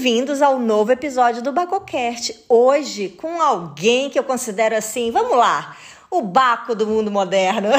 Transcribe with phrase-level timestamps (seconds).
[0.00, 2.44] Bem-vindos ao novo episódio do Bacocast.
[2.48, 5.76] Hoje com alguém que eu considero assim, vamos lá,
[6.08, 7.70] o Baco do mundo moderno.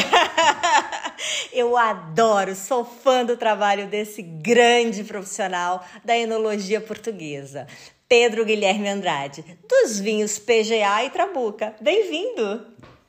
[1.54, 7.66] eu adoro, sou fã do trabalho desse grande profissional da enologia portuguesa.
[8.10, 11.74] Pedro Guilherme Andrade, dos vinhos PGA e Trabuca.
[11.80, 12.66] Bem-vindo!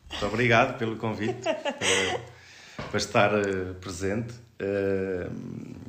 [0.09, 4.35] Muito obrigado pelo convite, para, estar uh, presente.
[4.63, 5.80] Uh,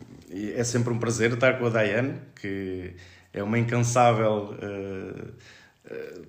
[0.55, 2.93] é sempre um prazer estar com a Daiane, que
[3.33, 5.33] é uma incansável uh,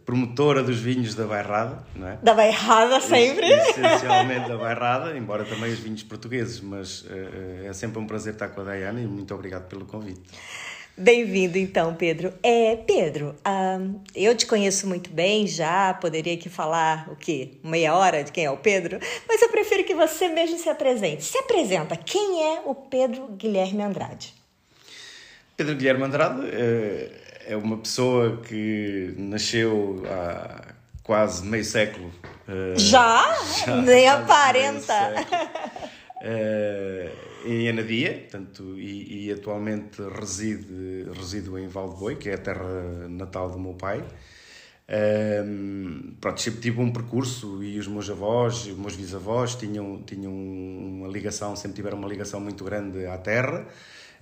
[0.04, 2.18] promotora dos vinhos da Bairrada, não é?
[2.22, 3.46] Da Bairrada sempre?
[3.46, 8.48] Essencialmente da Bairrada, embora também os vinhos portugueses, mas uh, é sempre um prazer estar
[8.48, 10.22] com a Daiane e muito obrigado pelo convite.
[10.96, 12.34] Bem-vindo, então, Pedro.
[12.42, 17.52] É, Pedro, um, eu te conheço muito bem já, poderia aqui falar o quê?
[17.64, 21.24] Meia hora de quem é o Pedro, mas eu prefiro que você mesmo se apresente.
[21.24, 24.34] Se apresenta, quem é o Pedro Guilherme Andrade?
[25.56, 27.10] Pedro Guilherme Andrade é,
[27.48, 32.12] é uma pessoa que nasceu há quase meio século.
[32.46, 33.34] Eh, já?
[33.64, 35.14] já Nem aparenta.
[37.44, 43.50] Em Anadia, tanto, e, e, atualmente reside, resido em Valdeboi, que é a terra natal
[43.50, 44.04] do meu pai.
[44.88, 50.32] Um, pronto, sempre tive um percurso e os meus avós, os meus bisavós tinham, tinham
[50.32, 53.66] uma ligação, sempre tiveram uma ligação muito grande à terra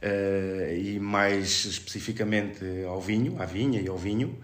[0.03, 4.39] uh, e mais especificamente ao vinho, à vinha e ao vinho.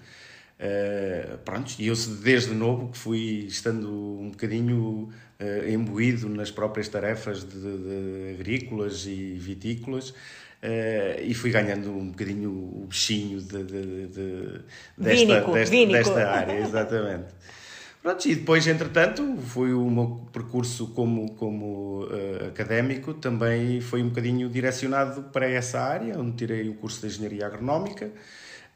[0.58, 6.88] Uh, pronto, e eu desde novo que fui estando um bocadinho uh, imbuído nas próprias
[6.88, 13.64] tarefas de, de agrícolas e vitícolas uh, e fui ganhando um bocadinho o bichinho de,
[13.64, 14.60] de, de
[14.96, 15.92] desta, vínico, desta, vínico.
[15.92, 17.34] desta área, exatamente.
[18.02, 24.08] Pronto, e depois, entretanto, foi o meu percurso como, como uh, académico também foi um
[24.08, 28.10] bocadinho direcionado para essa área, onde tirei o curso de Engenharia Agronómica,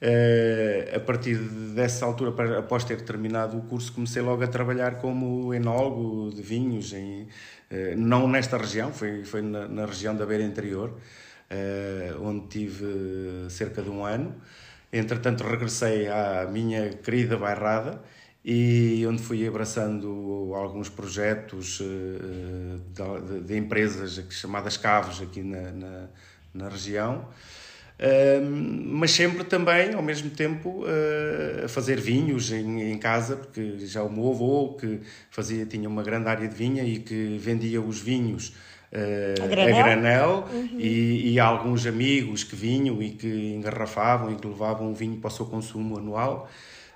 [0.02, 5.52] Uh, a partir dessa altura, após ter terminado o curso, comecei logo a trabalhar como
[5.52, 10.42] enólogo de vinhos, em, uh, não nesta região, foi, foi na, na região da Beira
[10.42, 12.86] Interior, uh, onde tive
[13.50, 14.34] cerca de um ano.
[14.90, 18.00] Entretanto, regressei à minha querida Bairrada
[18.42, 26.08] e onde fui abraçando alguns projetos de, de, de, empresas chamadas Cavos aqui na, na,
[26.54, 27.28] na região
[28.86, 34.02] mas sempre também, ao mesmo tempo, uh, a fazer vinhos em, em, casa, porque já
[34.02, 35.00] o meu avô, que
[35.30, 38.54] fazia, tinha uma grande área de vinha e que vendia os vinhos
[38.92, 40.80] uh, a granel, a granel uhum.
[40.80, 45.28] e, e alguns amigos que vinham e que engarrafavam e que levavam o vinho para
[45.28, 46.48] o seu consumo anual.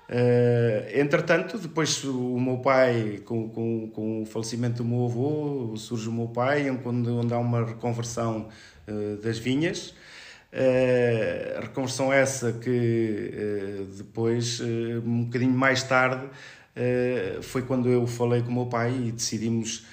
[0.07, 6.07] Uh, entretanto, depois o meu pai, com, com, com o falecimento do meu avô, surge
[6.09, 8.47] o meu pai, onde, onde há uma reconversão
[8.87, 9.93] uh, das vinhas.
[10.55, 16.29] Uh, reconversão essa que uh, depois, uh, um bocadinho mais tarde,
[17.41, 19.85] foi quando eu falei com o meu pai e decidimos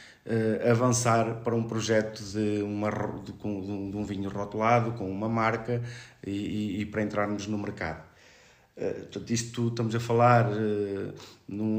[0.69, 5.81] avançar para um projeto de, uma, de, de, um vinho rotulado, com uma marca
[6.27, 8.03] e, e, para entrarmos no mercado.
[8.75, 10.51] portanto, isto estamos a falar
[11.47, 11.79] num,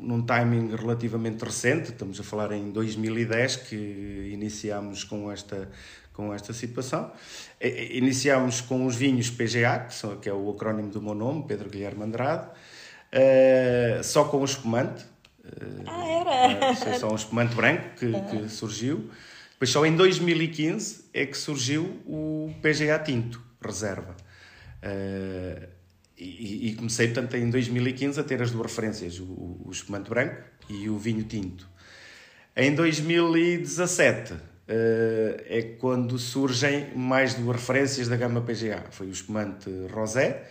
[0.00, 5.68] num timing relativamente recente, estamos a falar em 2010 que iniciámos com esta
[6.12, 7.12] com esta situação.
[7.60, 11.68] Iniciámos com os vinhos PGA, que, são, que é o acrónimo do meu nome, Pedro
[11.68, 15.04] Guilherme Andrade, uh, só com o espumante.
[15.44, 16.98] Uh, ah, era?
[16.98, 19.10] Só um espumante branco que, que surgiu.
[19.52, 24.16] Depois, só em 2015 é que surgiu o PGA Tinto, reserva.
[24.82, 25.68] Uh,
[26.16, 29.24] e, e, comecei, portanto, em 2015 a ter as duas referências, o,
[29.64, 30.36] o espumante branco
[30.68, 31.66] e o vinho tinto.
[32.54, 34.38] Em 2017 uh,
[34.72, 38.84] é quando surgem mais duas referências da gama PGA.
[38.90, 40.46] Foi o espumante rosé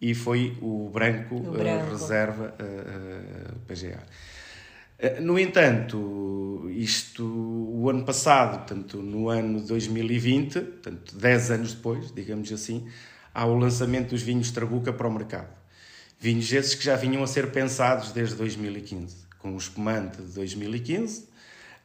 [0.00, 1.86] e foi o branco, o branco.
[1.86, 4.02] Uh, reserva uh, PGA.
[5.20, 12.50] No entanto, isto, o ano passado, portanto, no ano 2020, portanto, 10 anos depois, digamos
[12.52, 12.86] assim,
[13.34, 15.48] há o lançamento dos vinhos Trabuca para o mercado.
[16.18, 21.28] Vinhos esses que já vinham a ser pensados desde 2015, com o espumante de 2015,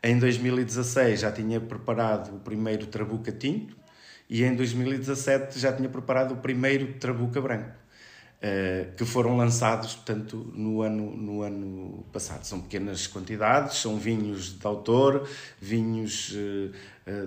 [0.02, 3.76] em 2016 já tinha preparado o primeiro Trabuca tinto
[4.30, 10.52] e em 2017 já tinha preparado o primeiro Trabuca branco, uh, que foram lançados, portanto,
[10.54, 12.44] no ano, no ano passado.
[12.44, 15.28] São pequenas quantidades, são vinhos de autor,
[15.60, 16.72] vinhos, uh,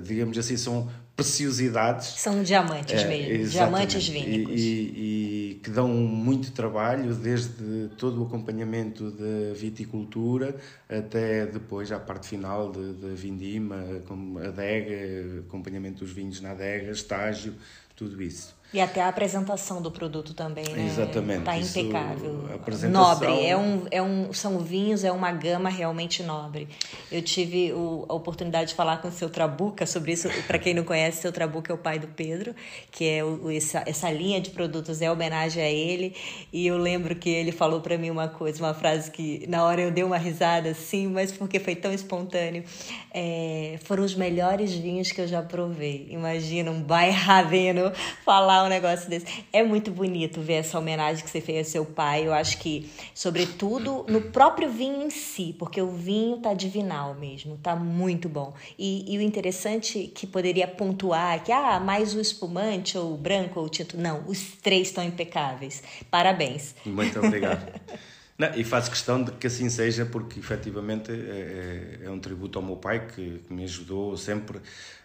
[0.03, 2.21] digamos assim, são preciosidades.
[2.21, 4.55] São diamantes é, mesmo, diamantes vínicos.
[4.55, 10.57] E, e, e, que dão muito trabalho, desde todo o acompanhamento da viticultura
[10.89, 17.55] até depois à parte final da vindima, como adega, acompanhamento dos vinhos na adega, estágio,
[17.95, 18.55] tudo isso.
[18.73, 20.87] E até a apresentação do produto também, né?
[20.87, 21.41] Exatamente.
[21.41, 22.49] Está impecável.
[22.55, 23.09] Apresentação...
[23.09, 23.47] Nobre.
[23.47, 26.67] É um, é um, são vinhos, é uma gama realmente nobre.
[27.11, 30.27] Eu tive o, a oportunidade de falar com o seu Trabuca sobre isso.
[30.47, 32.55] Para quem não conhece, o seu Trabuca é o pai do Pedro,
[32.91, 36.15] que é o, essa, essa linha de produtos é homenagem a ele.
[36.51, 39.83] E eu lembro que ele falou para mim uma coisa, uma frase que na hora
[39.83, 42.65] eu dei uma risada assim, mas porque foi tão espontâneo.
[43.13, 46.09] É, foram os melhores vinhos que eu já provei.
[46.11, 47.93] Imagina um bairraveno
[48.25, 49.27] falar um negócio desse.
[49.53, 52.27] É muito bonito ver essa homenagem que você fez ao seu pai.
[52.27, 57.59] Eu acho que, sobretudo, no próprio vinho em si, porque o vinho tá divinal mesmo,
[57.63, 58.55] tá muito bom.
[58.79, 63.61] E, e o interessante que poderia pontuar que, ah, mais o espumante, ou o branco,
[63.61, 63.97] ou o tinto.
[63.97, 65.83] Não, os três estão impecáveis.
[66.11, 66.75] Parabéns.
[66.85, 67.67] Muito obrigado.
[68.39, 72.59] Não, e faço questão de que assim seja, porque efetivamente é, é, é um tributo
[72.59, 74.59] ao meu pai que, que, me ajudou sempre.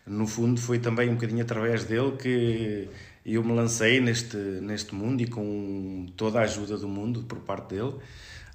[0.06, 2.90] No fundo, foi também um bocadinho através dele que
[3.28, 7.40] e eu me lancei neste, neste mundo e com toda a ajuda do mundo por
[7.40, 7.96] parte dele.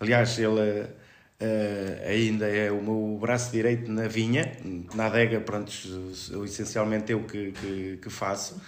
[0.01, 4.57] Aliás, ele uh, ainda é o meu braço direito na vinha,
[4.95, 5.71] na adega, pronto,
[6.31, 8.59] eu, essencialmente eu que, que, que faço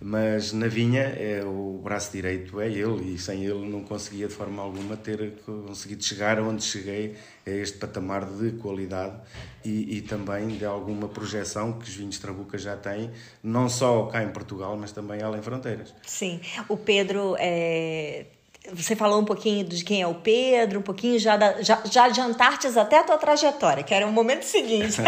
[0.00, 4.34] mas na vinha é o braço direito é ele e sem ele não conseguia de
[4.34, 7.16] forma alguma ter conseguido chegar onde cheguei
[7.46, 9.16] a este patamar de qualidade
[9.64, 13.10] e, e também de alguma projeção que os vinhos Trabuca já têm,
[13.42, 15.94] não só cá em Portugal, mas também além fronteiras.
[16.06, 18.26] Sim, o Pedro é
[18.72, 22.04] você falou um pouquinho de quem é o Pedro, um pouquinho já, da, já, já
[22.04, 25.00] adiantar-te até a tua trajetória, que era o momento seguinte.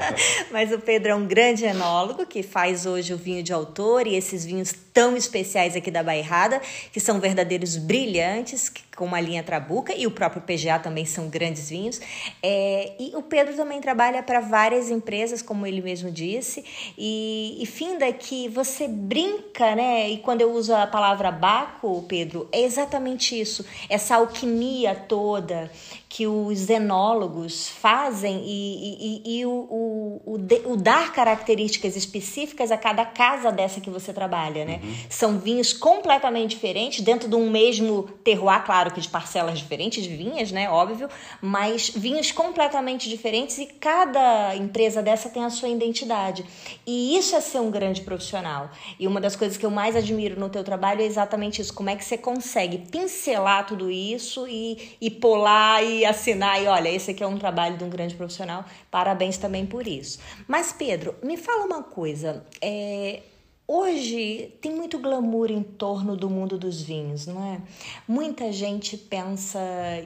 [0.50, 4.14] Mas o Pedro é um grande enólogo que faz hoje o vinho de autor e
[4.14, 6.60] esses vinhos tão especiais aqui da Bairrada,
[6.92, 11.70] que são verdadeiros brilhantes, com uma linha Trabuca, e o próprio PGA também são grandes
[11.70, 12.00] vinhos.
[12.42, 16.64] É, e o Pedro também trabalha para várias empresas, como ele mesmo disse,
[16.98, 20.10] e, e finda que você brinca, né?
[20.10, 25.70] E quando eu uso a palavra Baco, Pedro, é exatamente isso, essa alquimia toda
[26.08, 32.72] que os enólogos fazem e, e, e o, o, o, de, o, dar características específicas
[32.72, 34.80] a cada casa dessa que você trabalha, né?
[34.82, 34.94] Uhum.
[35.10, 40.16] São vinhos completamente diferentes, dentro de um mesmo terroir, claro que de parcelas diferentes de
[40.16, 40.70] vinhas, né?
[40.70, 41.10] Óbvio,
[41.42, 46.42] mas vinhos completamente diferentes e cada empresa dessa tem a sua identidade.
[46.86, 48.70] E isso é ser um grande profissional.
[48.98, 51.90] E uma das coisas que eu mais admiro no teu trabalho é exatamente isso, como
[51.90, 57.10] é que você consegue pincelar tudo isso e, e polar e assinar e olha, esse
[57.10, 58.64] aqui é um trabalho de um grande profissional.
[58.90, 60.18] Parabéns também por isso.
[60.46, 62.44] Mas Pedro, me fala uma coisa.
[62.60, 63.22] É,
[63.70, 67.60] Hoje tem muito glamour em torno do mundo dos vinhos, não é?
[68.08, 69.60] Muita gente pensa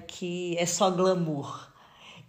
[0.08, 1.71] que é só glamour.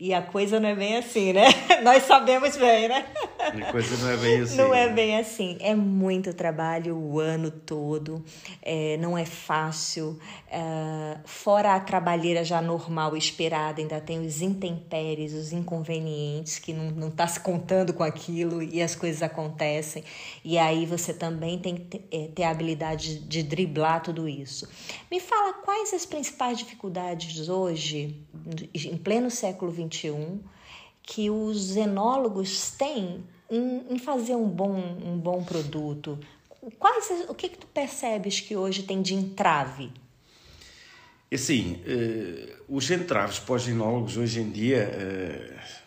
[0.03, 1.45] E a coisa não é bem assim, né?
[1.81, 3.05] Nós sabemos bem, né?
[3.39, 4.57] A coisa não é bem assim.
[4.57, 5.57] Não é bem assim.
[5.61, 8.21] É muito trabalho o ano todo,
[8.61, 10.19] é, não é fácil.
[10.51, 17.07] É, fora a trabalheira já normal, esperada, ainda tem os intempéries, os inconvenientes, que não
[17.07, 20.03] está se contando com aquilo e as coisas acontecem.
[20.43, 24.67] E aí você também tem que ter, é, ter a habilidade de driblar tudo isso.
[25.09, 28.21] Me fala quais as principais dificuldades hoje,
[28.75, 30.39] em pleno século XXI, 2021
[31.03, 36.17] que os enólogos têm em, em, fazer um bom, um bom produto?
[36.79, 39.91] Quais, o que, que tu percebes que hoje tem de entrave?
[41.31, 44.89] Assim, uh, os entraves para os enólogos hoje em dia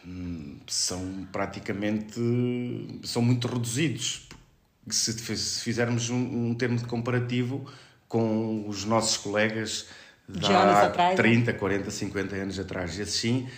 [0.05, 2.21] uh, são praticamente
[3.03, 4.29] são muito reduzidos.
[4.91, 7.65] Se, se fizermos um, um, termo de comparativo
[8.09, 9.89] com os nossos colegas
[10.29, 13.49] de há atrás, 30, 40, 50 anos atrás, e assim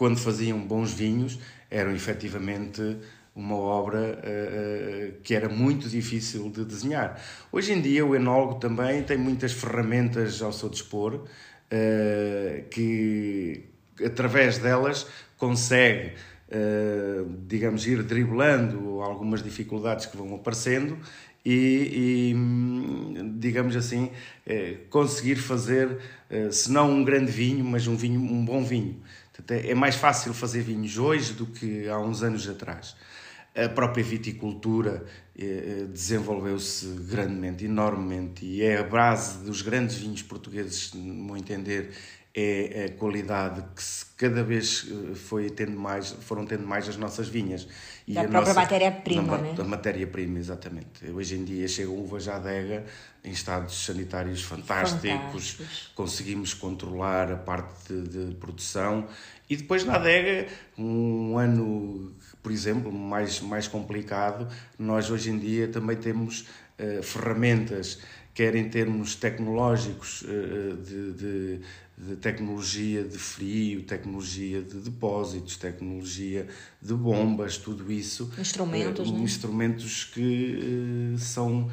[0.00, 1.38] quando faziam bons vinhos,
[1.70, 2.96] eram efetivamente
[3.36, 7.20] uma obra uh, que era muito difícil de desenhar.
[7.52, 13.66] Hoje em dia, o enólogo também tem muitas ferramentas ao seu dispor, uh, que
[14.02, 16.14] através delas consegue,
[16.48, 20.96] uh, digamos, ir driblando algumas dificuldades que vão aparecendo
[21.44, 24.10] e, e digamos assim,
[24.90, 25.98] conseguir fazer,
[26.50, 29.00] se não um grande vinho, mas um vinho, um bom vinho.
[29.48, 32.96] É mais fácil fazer vinhos hoje do que há uns anos atrás.
[33.54, 35.04] A própria viticultura
[35.36, 41.36] eh, eh, desenvolveu-se grandemente, enormemente, e é a base dos grandes vinhos portugueses, no meu
[41.36, 41.90] entender,
[42.34, 43.82] é a qualidade que
[44.16, 47.66] cada vez eh, foi tendo mais, foram tendo mais as nossas vinhas.
[48.06, 49.54] E da a própria matéria-prima, né?
[49.54, 51.10] Da matéria-prima, exatamente.
[51.10, 52.84] Hoje em dia chega uva já adega
[53.24, 55.92] em estados sanitários fantásticos, fantásticos.
[55.94, 59.08] conseguimos controlar a parte de, de produção
[59.48, 60.46] e depois na adega,
[60.78, 64.46] um ano, por exemplo, mais, mais complicado,
[64.78, 66.46] nós hoje em dia também temos
[67.02, 67.98] ferramentas,
[68.32, 70.24] quer em termos tecnológicos,
[70.84, 71.60] de, de,
[72.06, 76.46] de, tecnologia de frio, tecnologia de depósitos, tecnologia
[76.80, 78.32] de bombas, tudo isso.
[78.38, 79.18] Instrumentos, né?
[79.20, 81.70] Instrumentos que são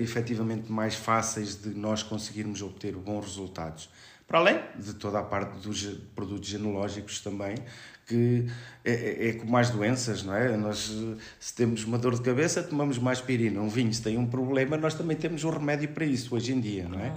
[0.00, 3.90] efetivamente mais fáceis de nós conseguirmos obter bons resultados.
[4.26, 5.82] Para além de toda a parte dos
[6.14, 7.54] produtos genológicos também,
[8.06, 8.46] que
[8.84, 10.56] é, é, é com mais doenças, não é?
[10.56, 10.94] Nós,
[11.38, 13.60] se temos uma dor de cabeça, tomamos mais aspirina.
[13.60, 16.60] Um vinho, se tem um problema, nós também temos um remédio para isso hoje em
[16.60, 17.08] dia, não é?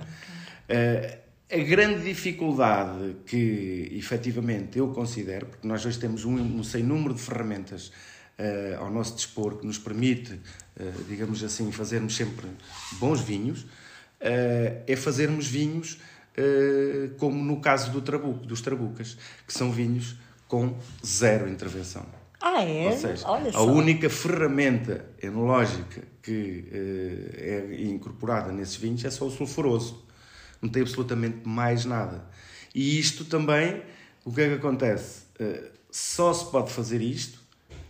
[0.69, 6.81] Uh, a grande dificuldade que, efetivamente, eu considero, porque nós hoje temos um, um sem
[6.83, 7.87] número de ferramentas
[8.39, 12.47] uh, ao nosso dispor que nos permite, uh, digamos assim, fazermos sempre
[12.93, 13.65] bons vinhos,
[14.85, 15.97] é fazermos vinhos
[17.17, 19.17] como no caso do trabuco, dos trabucas,
[19.47, 20.15] que são vinhos
[20.47, 22.05] com zero intervenção.
[22.41, 22.87] Ah, é?
[22.87, 29.25] Ou seja, Olha a única ferramenta enológica que uh, é incorporada nesses vinhos é só
[29.25, 30.03] o sulfuroso.
[30.61, 32.23] Não tem absolutamente mais nada.
[32.73, 33.81] E isto também,
[34.23, 35.23] o que é que acontece?
[35.39, 37.41] Uh, só se pode fazer isto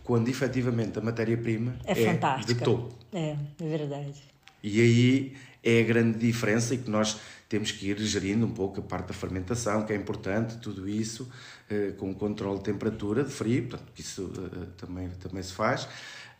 [0.02, 2.94] quando efetivamente a matéria-prima é, é de topo.
[3.12, 4.14] É, é verdade.
[4.62, 8.80] E aí é a grande diferença e que nós temos que ir gerindo um pouco
[8.80, 11.30] a parte da fermentação, que é importante, tudo isso,
[11.68, 15.86] eh, com controle de temperatura, de frio, portanto, isso eh, também, também se faz,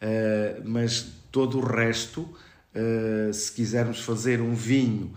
[0.00, 2.28] eh, mas todo o resto,
[3.34, 5.12] se quisermos fazer um vinho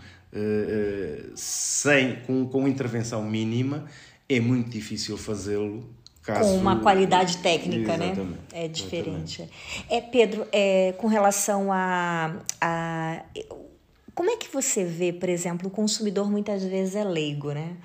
[1.34, 3.86] sem, com, com intervenção mínima,
[4.28, 5.88] é muito difícil fazê-lo
[6.22, 6.50] Caso...
[6.50, 8.20] com uma qualidade técnica, Exatamente.
[8.20, 8.36] né?
[8.52, 9.42] É diferente.
[9.42, 9.86] Exatamente.
[9.88, 13.22] É Pedro, é, com relação a, a
[14.16, 17.76] como é que você vê, por exemplo, o consumidor muitas vezes é leigo, né?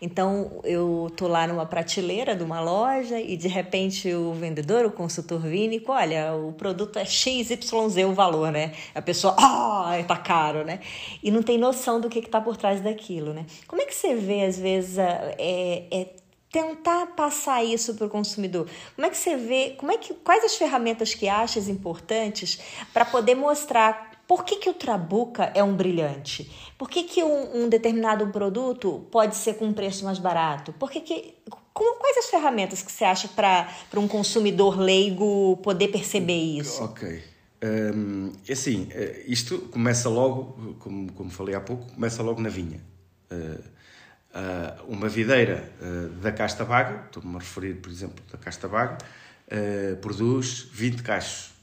[0.00, 4.92] Então, eu tô lá numa prateleira de uma loja e de repente o vendedor, o
[4.92, 7.58] consultor vínico, olha, o produto é XYZ
[8.06, 8.72] o valor, né?
[8.94, 10.78] A pessoa, ah, oh, tá caro, né?
[11.20, 13.44] E não tem noção do que está por trás daquilo, né?
[13.66, 16.06] Como é que você vê, às vezes, é, é
[16.52, 18.68] tentar passar isso para o consumidor.
[18.94, 22.60] Como é que você vê, como é que, quais as ferramentas que achas importantes
[22.92, 26.48] para poder mostrar por que, que o Trabuca é um brilhante?
[26.78, 30.72] Por que, que um, um determinado produto pode ser com um preço mais barato?
[30.74, 31.34] Por que, que
[31.74, 36.80] quais as ferramentas que você acha para um consumidor leigo poder perceber isso?
[36.84, 37.20] Ok.
[37.60, 42.80] Um, assim, eh, isto começa logo, como, como falei há pouco, começa logo na vinha.
[43.32, 48.68] Uh, uh, uma videira uh, da casta vaga, estou-me a referir, por exemplo, da casta
[48.68, 48.96] vaga,
[50.00, 51.59] produz 20 cachos Uh,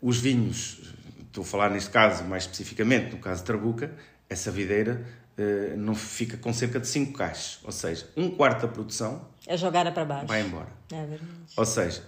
[0.00, 0.94] os vinhos,
[1.26, 3.92] estou a falar neste caso mais especificamente, no caso de Trabuca,
[4.28, 5.04] essa videira
[5.36, 9.56] uh, não fica com cerca de 5 caixas, ou seja, um quarto da produção é
[9.56, 10.26] jogada para baixo.
[10.26, 10.68] Vai embora.
[10.92, 11.24] É verdade.
[11.56, 12.02] Ou seja,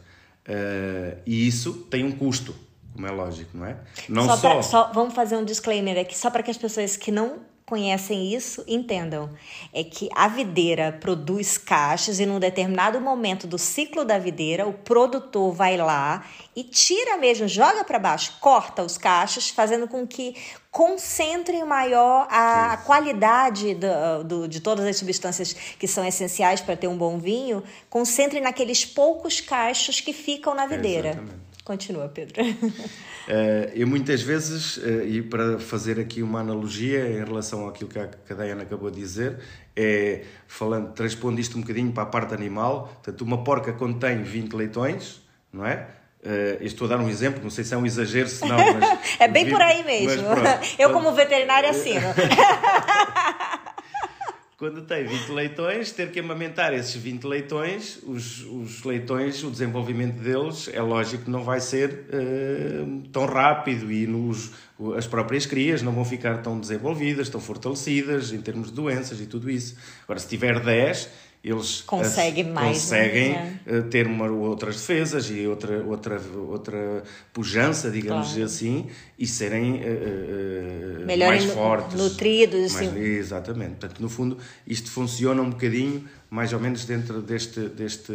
[0.48, 2.54] uh, e isso tem um custo,
[2.92, 3.76] como é lógico, não é?
[4.08, 4.50] Não só, só...
[4.50, 7.40] Pra, só vamos fazer um disclaimer aqui, só para que as pessoas que não
[7.72, 9.30] conhecem isso entendam.
[9.72, 14.74] É que a videira produz caixas e num determinado momento do ciclo da videira, o
[14.74, 16.22] produtor vai lá
[16.54, 20.36] e tira mesmo, joga para baixo, corta os cachos, fazendo com que
[20.70, 26.76] concentre maior a, a qualidade do, do, de todas as substâncias que são essenciais para
[26.76, 31.08] ter um bom vinho, concentre naqueles poucos cachos que ficam na videira.
[31.08, 31.51] Exatamente.
[31.64, 32.42] Continua, Pedro.
[32.42, 37.98] Uh, eu muitas vezes, uh, e para fazer aqui uma analogia em relação àquilo que
[37.98, 39.38] a, que a Diana acabou de dizer,
[39.76, 44.52] é falando, transpondo isto um bocadinho para a parte animal, portanto, uma porca contém 20
[44.54, 45.86] leitões, não é?
[46.24, 48.98] Uh, estou a dar um exemplo, não sei se é um exagero, se não, mas...
[49.18, 50.22] é bem 20, por aí mesmo.
[50.78, 52.06] Eu, como veterinária, assino.
[54.62, 60.20] Quando tem 20 leitões, ter que amamentar esses 20 leitões, os, os leitões, o desenvolvimento
[60.22, 64.52] deles, é lógico que não vai ser uh, tão rápido e nos,
[64.96, 69.26] as próprias crias não vão ficar tão desenvolvidas, tão fortalecidas em termos de doenças e
[69.26, 69.74] tudo isso.
[70.04, 71.10] Agora, se tiver 10,
[71.44, 73.60] eles conseguem, mais, conseguem né?
[73.66, 78.44] Eh, ter uma, outras defesas e outra, outra, outra pujança, digamos claro.
[78.44, 78.86] assim,
[79.18, 81.96] e serem uh, uh, mais fortes.
[81.96, 82.74] Nutridos.
[82.74, 83.70] Mais, exatamente.
[83.70, 88.12] Portanto, no fundo, isto funciona um bocadinho mais ou menos dentro deste, deste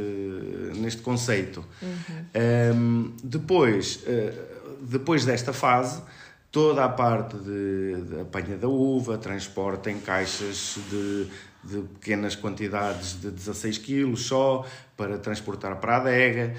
[0.77, 1.65] neste conceito.
[1.81, 2.73] Uhum.
[2.75, 6.01] Um, depois, uh, depois desta fase,
[6.49, 11.27] toda a parte de, de apanha da uva, transporte em caixas de
[11.63, 16.53] de pequenas quantidades de 16 quilos só para transportar para a adega.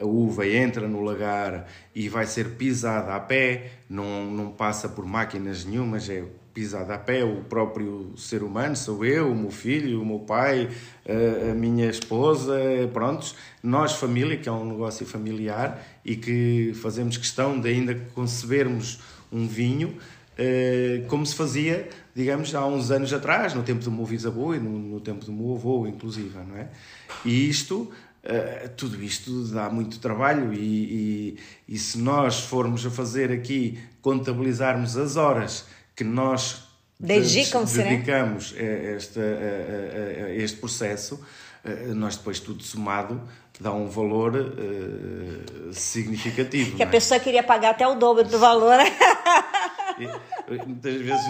[0.00, 5.06] a uva entra no lagar e vai ser pisada a pé, não, não passa por
[5.06, 10.00] máquinas nenhumas, é pisada a pé, o próprio ser humano, sou eu, o meu filho,
[10.00, 10.68] o meu pai,
[11.50, 12.56] a minha esposa,
[12.92, 19.00] prontos, nós família, que é um negócio familiar e que fazemos questão de ainda concebermos
[19.32, 19.98] um vinho
[20.36, 24.60] eh, como se fazia, digamos, há uns anos atrás, no tempo do meu bisavô e
[24.60, 26.68] no, no tempo do meu avô, inclusive, não é?
[27.24, 27.90] E isto
[28.24, 33.78] Uh, tudo isto dá muito trabalho e, e, e, se nós formos a fazer aqui,
[34.00, 36.66] contabilizarmos as horas que nós
[37.76, 37.90] né?
[37.90, 43.20] dedicamos a, este, a, a, a, este processo, uh, nós depois tudo somado
[43.60, 46.76] dá um valor uh, significativo.
[46.76, 46.88] Que a é?
[46.88, 48.78] pessoa queria pagar até o dobro do valor.
[50.66, 51.26] Muitas vezes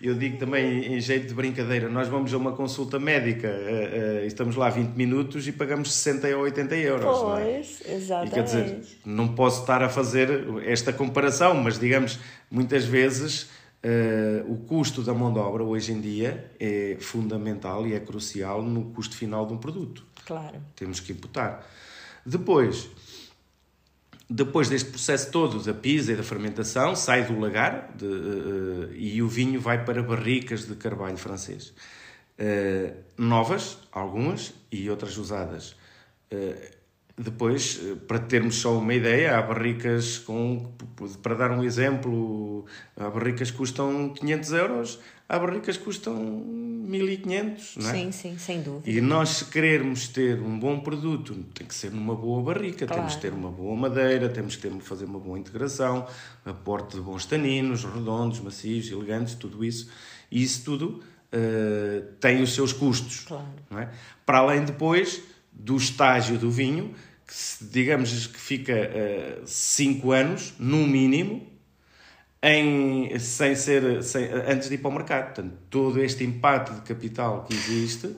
[0.00, 4.22] eu, eu digo também em jeito de brincadeira, nós vamos a uma consulta médica, uh,
[4.22, 7.20] uh, estamos lá 20 minutos e pagamos 60 ou 80 euros.
[7.20, 7.94] Pois, é?
[7.94, 8.30] exatamente.
[8.30, 10.28] E, quer dizer, não posso estar a fazer
[10.64, 12.18] esta comparação, mas digamos,
[12.50, 17.94] muitas vezes Uh, o custo da mão de obra hoje em dia é fundamental e
[17.94, 20.04] é crucial no custo final de um produto.
[20.24, 20.56] Claro.
[20.74, 21.64] Temos que imputar.
[22.24, 22.90] Depois,
[24.28, 29.22] depois deste processo todo da pisa e da fermentação, sai do lagar de, uh, e
[29.22, 31.72] o vinho vai para barricas de carvalho francês.
[32.38, 35.76] Uh, novas, algumas, e outras usadas.
[36.32, 36.76] Uh,
[37.18, 40.70] depois, para termos só uma ideia, há barricas com,
[41.22, 47.76] para dar um exemplo, há barricas que custam 500 euros, há barricas que custam 1500,
[47.76, 47.92] não é?
[47.92, 48.90] Sim, sim, sem dúvida.
[48.90, 53.02] E nós, se querermos ter um bom produto, tem que ser numa boa barrica, claro.
[53.02, 56.06] temos que ter uma boa madeira, temos que ter, fazer uma boa integração,
[56.44, 59.90] aporte de bons taninos, redondos, macios, elegantes, tudo isso.
[60.30, 61.02] E isso tudo
[61.32, 63.20] uh, tem os seus custos.
[63.20, 63.46] Claro.
[63.70, 63.90] Não é?
[64.24, 66.94] Para além depois do estágio do vinho,
[67.26, 68.74] que digamos que fica
[69.44, 71.55] 5 uh, anos, no mínimo,
[72.46, 75.24] em, sem ser, sem, antes de ir para o mercado.
[75.26, 78.14] Portanto, todo este impacto de capital que existe,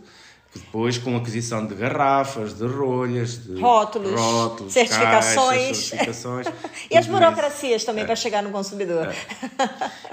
[0.52, 6.46] que depois com aquisição de garrafas, de rolhas, de rótulos, rótulos certificações, caixas, certificações
[6.90, 7.86] e as burocracias isso.
[7.86, 8.06] também é.
[8.06, 9.14] para chegar no consumidor.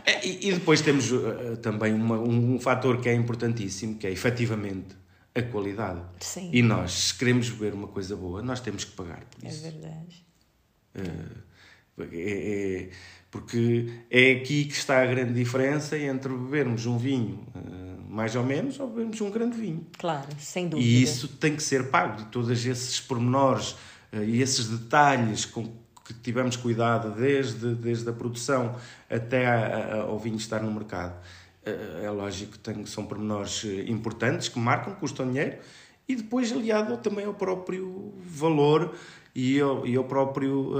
[0.05, 0.25] É.
[0.25, 4.11] E, e, depois temos uh, também uma, um, um fator que é importantíssimo, que é
[4.11, 4.95] efetivamente
[5.33, 6.01] a qualidade.
[6.21, 6.49] Sim.
[6.53, 9.65] E nós, se queremos beber uma coisa boa, nós temos que pagar por é isso.
[9.65, 10.25] É verdade.
[10.95, 11.45] Uh,
[11.99, 12.89] é, é
[13.35, 18.45] porque é aqui que está a grande diferença entre bebermos um vinho uh, mais ou
[18.45, 19.85] menos ou bebermos um grande vinho.
[19.97, 20.87] Claro, sem dúvida.
[20.87, 23.71] E isso tem que ser pago, de todos esses pormenores
[24.13, 25.69] uh, e esses detalhes com
[26.05, 28.75] que tivemos cuidado desde, desde a produção
[29.09, 31.19] até a, a, ao vinho estar no mercado.
[31.67, 35.57] Uh, é lógico que tem, são pormenores importantes que marcam, custam dinheiro
[36.07, 38.95] e depois aliado também ao próprio valor
[39.35, 40.71] e ao, e ao próprio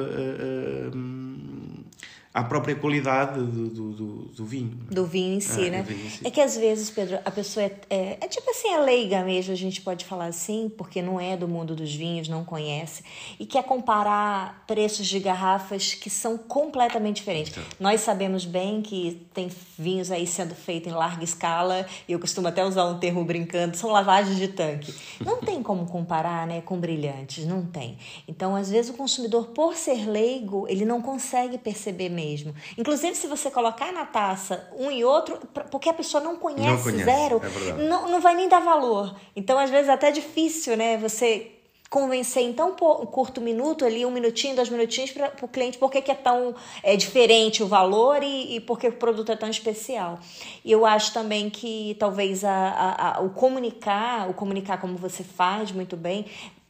[2.36, 4.78] à própria qualidade do, do, do, do vinho.
[4.91, 5.86] Do vinho em si, é, né?
[5.89, 6.19] Em si.
[6.21, 9.54] É que às vezes, Pedro, a pessoa é, é, é, tipo assim, a leiga mesmo,
[9.54, 13.04] a gente pode falar assim, porque não é do mundo dos vinhos, não conhece,
[13.39, 17.54] e quer comparar preços de garrafas que são completamente diferentes.
[17.54, 17.63] Então.
[17.80, 22.50] Nós sabemos bem que tem vinhos aí sendo feitos em larga escala, e eu costumo
[22.50, 24.93] até usar um termo brincando, são lavagens de tanque.
[25.24, 27.98] Não tem como comparar, né, com brilhantes, não tem.
[28.28, 32.54] Então, às vezes, o consumidor, por ser leigo, ele não consegue perceber mesmo mesmo.
[32.78, 36.84] Inclusive, se você colocar na taça um e outro, porque a pessoa não conhece, não
[36.84, 39.16] conhece zero, é não, não vai nem dar valor.
[39.36, 40.98] Então, às vezes, é até difícil, né?
[40.98, 41.52] Você
[41.90, 46.12] convencer em tão curto minuto ali, um minutinho, dois minutinhos para o cliente porque que
[46.12, 50.20] é tão é, diferente o valor e, e porque o produto é tão especial.
[50.64, 55.24] E eu acho também que talvez a, a, a, o comunicar, o comunicar como você
[55.24, 56.26] faz muito bem,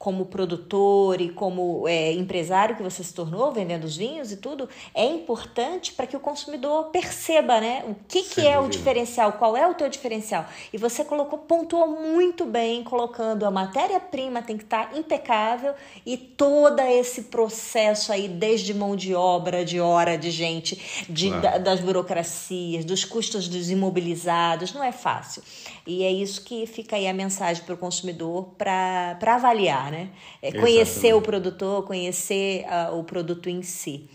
[0.05, 4.69] como produtor e como é, empresário que você se tornou, vendendo os vinhos e tudo,
[4.93, 9.57] é importante para que o consumidor perceba né, o que, que é o diferencial, qual
[9.57, 10.45] é o teu diferencial.
[10.71, 15.73] E você colocou, pontuou muito bem, colocando a matéria-prima tem que estar tá impecável
[16.05, 21.41] e todo esse processo aí, desde mão de obra, de hora, de gente, de, claro.
[21.41, 25.41] da, das burocracias, dos custos dos imobilizados, não é fácil.
[25.87, 29.94] E é isso que fica aí a mensagem para o consumidor para avaliar, né?
[30.41, 31.13] É conhecer Exatamente.
[31.13, 34.09] o produtor, conhecer uh, o produto em si.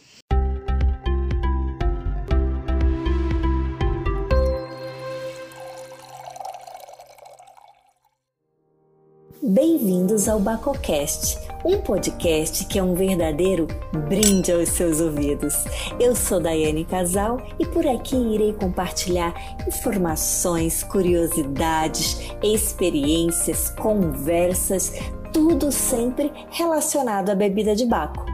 [9.43, 13.67] Bem-vindos ao Bacocast um podcast que é um verdadeiro
[14.09, 15.55] brinde aos seus ouvidos.
[15.99, 19.35] Eu sou Daiane Casal e por aqui irei compartilhar
[19.67, 24.93] informações, curiosidades, experiências, conversas,
[25.33, 28.25] tudo sempre relacionado à bebida de Baco.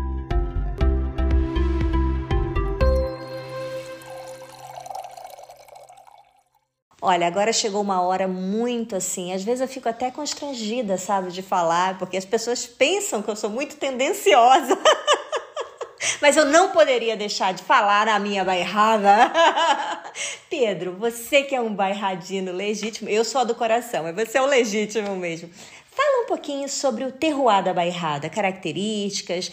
[7.00, 9.32] Olha, agora chegou uma hora muito assim.
[9.32, 13.36] Às vezes eu fico até constrangida, sabe, de falar, porque as pessoas pensam que eu
[13.36, 14.76] sou muito tendenciosa.
[16.20, 19.32] Mas eu não poderia deixar de falar a minha bairrada.
[20.50, 24.42] Pedro, você que é um bairradino legítimo, eu sou a do coração, mas você é
[24.42, 25.50] o legítimo mesmo.
[25.96, 29.50] Fala um pouquinho sobre o terroir da bairrada, características,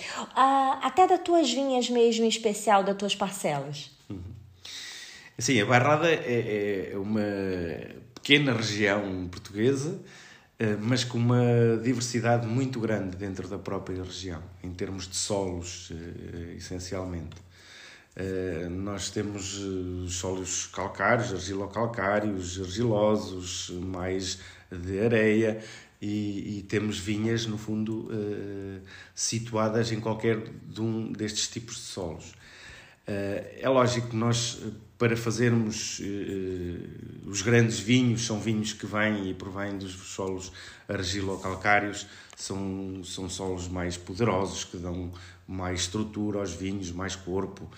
[0.82, 3.90] até das tuas vinhas mesmo, em especial das tuas parcelas.
[5.38, 7.22] Sim, a Bairrada é, é uma
[8.14, 10.00] pequena região portuguesa,
[10.60, 15.92] eh, mas com uma diversidade muito grande dentro da própria região, em termos de solos,
[15.92, 17.36] eh, essencialmente.
[18.16, 19.60] Eh, nós temos
[20.08, 24.40] solos calcários, argilocalcários, argilosos, mais
[24.72, 25.62] de areia,
[26.06, 28.10] e, e, temos vinhas, no fundo,
[29.16, 32.34] situadas em qualquer de um destes tipos de solos.
[33.08, 34.60] é lógico que nós
[34.98, 36.02] para fazermos
[37.26, 40.52] os grandes vinhos, são vinhos que vêm e provêm dos solos
[40.88, 45.12] argilocalcários, são, são solos mais poderosos, que dão
[45.48, 47.70] mais estrutura aos vinhos, mais corpo.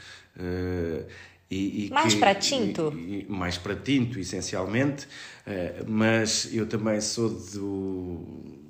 [1.49, 2.93] E, e mais que, para tinto?
[2.97, 8.65] E, mais para tinto, essencialmente, uh, mas eu também sou do,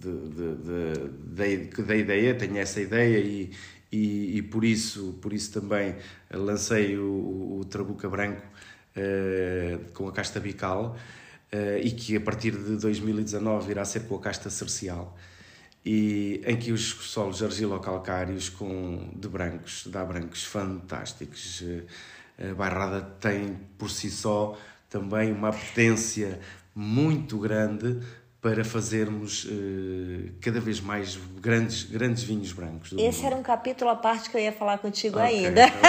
[0.00, 3.50] de, de, da ideia, tenho essa ideia e,
[3.92, 5.96] e, e, por isso por isso também
[6.32, 8.42] lancei o, o Trabuca Branco
[8.96, 10.96] uh, com a casta bical
[11.52, 15.16] uh, e que a partir de 2019 irá ser com a casta cercial
[15.84, 21.62] e em que os solos argilocalcários com de brancos dá brancos fantásticos
[22.40, 24.56] a bairrada tem por si só
[24.88, 26.40] também uma potência
[26.74, 28.00] muito grande
[28.40, 32.92] para fazermos uh, cada vez mais grandes, grandes vinhos brancos.
[32.92, 33.26] Esse mundo.
[33.26, 35.66] era um capítulo à parte que eu ia falar contigo okay, ainda.
[35.66, 35.80] Então,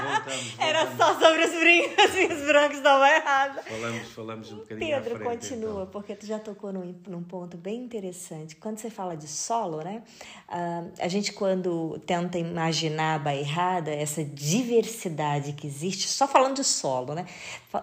[0.00, 0.58] voltamos, voltamos.
[0.58, 3.62] Era só sobre os vinhos brancos da errada.
[3.62, 5.86] Falamos, falamos um bocadinho Pedro, frente, continua, então.
[5.86, 8.56] porque tu já tocou num, num ponto bem interessante.
[8.56, 10.02] Quando você fala de solo, né?
[10.48, 16.64] Uh, a gente quando tenta imaginar a bairrada, essa diversidade que existe, só falando de
[16.64, 17.26] solo, né?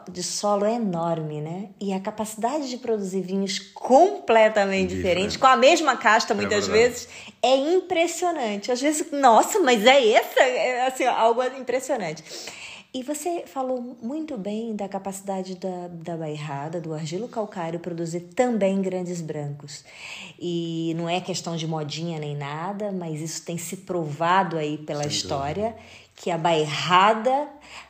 [0.09, 1.69] De solo é enorme, né?
[1.79, 6.71] E a capacidade de produzir vinhos completamente diferente, com a mesma casta é muitas é
[6.71, 7.07] vezes,
[7.41, 8.71] é impressionante.
[8.71, 10.39] Às vezes, nossa, mas é essa?
[10.41, 12.04] É assim, algo impressionante.
[12.93, 18.81] E você falou muito bem da capacidade da, da bairrada, do argilo calcário, produzir também
[18.81, 19.83] grandes brancos.
[20.39, 25.03] E não é questão de modinha nem nada, mas isso tem se provado aí pela
[25.03, 25.85] Sem história, dúvida.
[26.15, 27.49] que a bairrada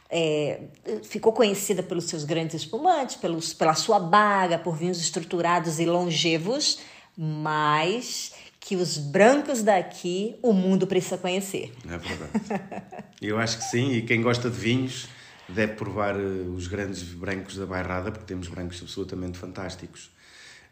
[0.10, 0.62] é,
[1.04, 6.80] ficou conhecida pelos seus grandes espumantes, pelos, pela sua baga, por vinhos estruturados e longevos,
[7.16, 8.34] mas
[8.66, 11.72] que os brancos daqui o mundo precisa conhecer.
[11.86, 13.04] É verdade.
[13.22, 15.08] Eu acho que sim, e quem gosta de vinhos
[15.48, 20.10] deve provar eh, os grandes brancos da Bairrada, porque temos brancos absolutamente fantásticos.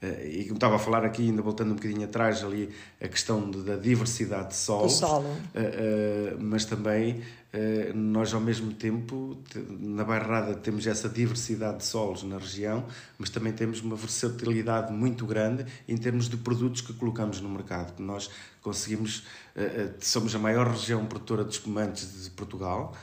[0.04, 2.70] Eh, e como estava a falar aqui, ainda voltando um bocadinho atrás, ali
[3.02, 5.30] a questão da diversidade de solo, solo.
[5.56, 7.24] Eh, mas também
[7.56, 9.38] eh, nós ao mesmo tempo
[9.80, 12.84] na Bairrada temos essa diversidade de solos na região,
[13.16, 18.02] mas também temos uma versatilidade muito grande em termos de produtos que colocamos no mercado.
[18.02, 18.28] Nós
[18.60, 22.96] conseguimos, eh, eh, somos a maior região produtora de espumantes de Portugal,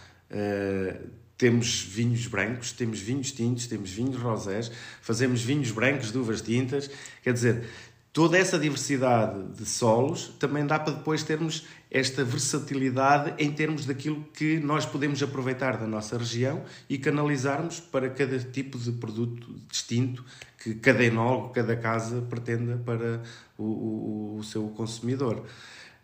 [1.40, 6.90] temos vinhos brancos, temos vinhos tintos, temos vinhos rosés, fazemos vinhos brancos de uvas tintas,
[7.22, 7.66] quer dizer,
[8.12, 14.22] toda essa diversidade de solos também dá para depois termos esta versatilidade em termos daquilo
[14.34, 20.22] que nós podemos aproveitar da nossa região e canalizarmos para cada tipo de produto distinto
[20.62, 23.22] que cada enólogo, cada casa pretenda para
[23.56, 25.42] o, o, o seu consumidor.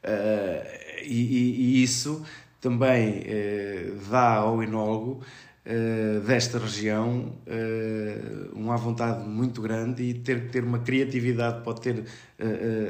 [0.03, 2.25] Uh, e, e, isso
[2.67, 5.23] também uh, dá ao enólogo
[5.65, 12.05] uh, desta região uh, uma vontade muito grande e ter ter uma criatividade, pode ter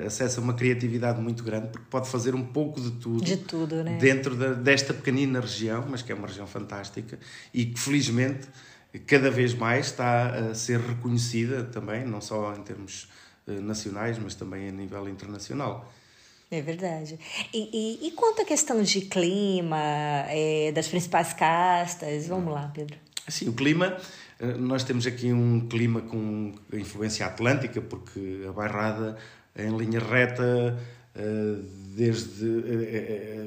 [0.07, 3.85] acesso a uma criatividade muito grande, porque pode fazer um pouco de tudo, de tudo
[3.85, 3.99] né?
[4.01, 7.19] dentro da, desta pequenina região, mas que é uma região fantástica
[7.53, 8.49] e que felizmente
[9.07, 13.09] cada vez mais está a ser reconhecida também, não só em termos
[13.47, 15.93] nacionais, mas também a nível internacional.
[16.51, 17.19] É verdade.
[17.53, 19.79] E, e, e quanto à questão de clima,
[20.29, 22.29] é, das principais castas?
[22.29, 22.97] Vamos lá, Pedro.
[23.29, 23.97] Sim, o clima,
[24.39, 29.19] eh, nós temos aqui um clima com influência atlântica, porque a Bairrada,
[29.57, 30.79] em linha reta,
[31.97, 32.47] desde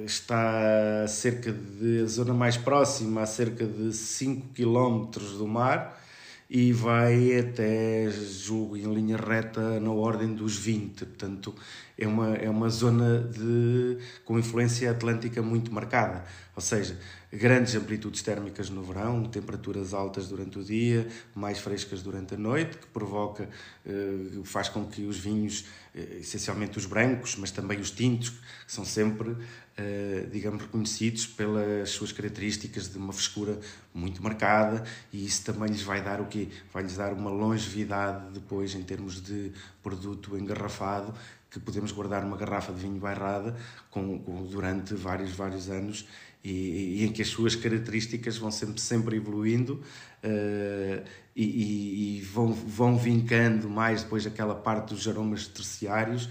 [0.05, 5.05] está cerca de a zona mais próxima a cerca de 5 km
[5.37, 6.01] do mar
[6.49, 11.05] e vai até, julgo, em linha reta na ordem dos 20.
[11.05, 11.53] Portanto,
[11.95, 16.23] é uma, é uma zona de, com influência atlântica muito marcada.
[16.55, 16.97] Ou seja,
[17.31, 22.77] grandes amplitudes térmicas no verão, temperaturas altas durante o dia, mais frescas durante a noite,
[22.77, 23.47] que provoca,
[23.85, 28.71] eh, faz com que os vinhos, eh, essencialmente os brancos, mas também os tintos, que
[28.71, 29.35] são sempre
[29.81, 33.57] eh, digamos, reconhecidos pelas suas características de uma frescura
[33.93, 36.49] muito marcada e isso também lhes vai dar o quê?
[36.73, 41.13] Vai-lhes dar uma longevidade depois em termos de produto engarrafado
[41.49, 43.55] que podemos guardar uma garrafa de vinho bairrada
[43.89, 46.05] com, com durante vários, vários anos
[46.43, 49.81] e, e, em que as suas características vão sempre, sempre evoluindo
[50.23, 51.03] uh,
[51.35, 56.29] e, e, vão, vão vincando mais depois aquela parte dos aromas terciários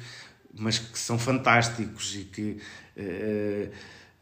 [0.59, 2.59] mas que são fantásticos e que,
[2.97, 3.71] eh,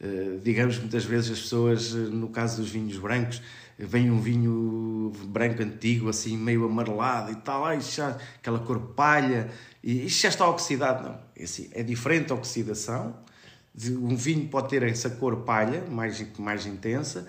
[0.00, 3.42] eh, digamos, muitas vezes as pessoas, no caso dos vinhos brancos,
[3.78, 9.50] vem um vinho branco antigo, assim, meio amarelado e tal, ai, já, aquela cor palha,
[9.82, 11.04] e isto já está oxidado.
[11.04, 13.16] Não, é, assim, é diferente a oxidação.
[13.90, 17.28] Um vinho pode ter essa cor palha, mais, mais intensa,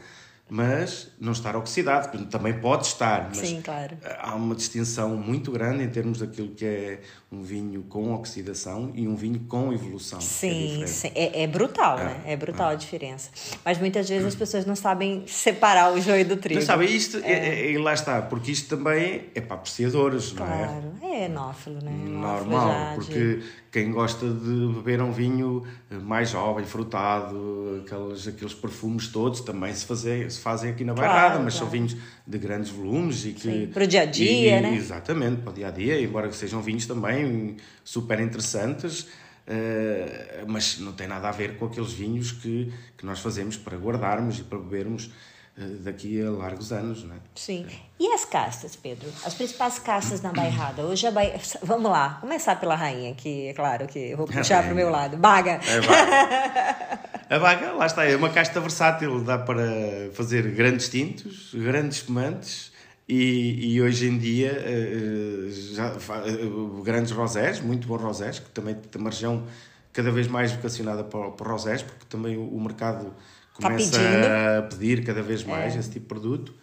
[0.50, 3.98] mas não estar oxidado, também pode estar, mas Sim, claro.
[4.20, 9.08] há uma distinção muito grande em termos daquilo que é um vinho com oxidação e
[9.08, 10.22] um vinho com evolução.
[10.22, 11.12] Sim, é, sim.
[11.14, 12.22] é, é brutal, é, né?
[12.26, 12.74] É brutal é.
[12.74, 13.30] a diferença.
[13.66, 16.62] Mas muitas vezes as pessoas não sabem separar o joio do trigo.
[16.62, 17.32] Não sabem, isto, é.
[17.32, 17.60] é.
[17.66, 17.72] é.
[17.72, 20.52] e lá está, porque isto também é para apreciadores, claro.
[20.52, 20.68] não é?
[20.68, 21.92] Claro, é enófilo, né?
[21.92, 25.64] Normal, porque quem gosta de beber um vinho
[26.02, 31.12] mais jovem, frutado, aqueles, aqueles perfumes todos também se, fazer, se fazem aqui na claro,
[31.12, 31.66] Bairrada, mas claro.
[31.66, 31.96] são vinhos
[32.26, 33.42] de grandes volumes e que...
[33.42, 34.76] Sim, para o dia a dia, e, né?
[34.76, 40.94] Exatamente, para o dia a dia, embora sejam vinhos também super interessantes, uh, mas não
[40.94, 44.58] tem nada a ver com aqueles vinhos que, que nós fazemos para guardarmos e para
[44.58, 45.12] bebermos
[45.58, 47.16] daqui a largos anos, né?
[47.34, 47.66] Sim.
[48.00, 49.10] E as castas, Pedro?
[49.26, 50.84] As principais castas na Bairrada.
[50.84, 51.42] Hoje a Bairrada...
[51.64, 54.90] Vamos lá, começar pela rainha, que é claro que eu vou puxar para o meu
[54.90, 55.18] lado.
[55.18, 55.60] Baga.
[55.66, 57.08] É, baga.
[57.30, 62.72] A baga, lá está, é uma casta versátil, dá para fazer grandes tintos, grandes espumantes
[63.06, 68.76] e, e hoje em dia eh, já, eh, grandes rosés, muito bons rosés, que também
[68.76, 69.46] tem uma região
[69.92, 73.14] cada vez mais vocacionada para, para rosés, porque também o mercado Tá
[73.62, 75.80] começa tá a pedir cada vez mais é.
[75.80, 76.54] esse tipo de produto.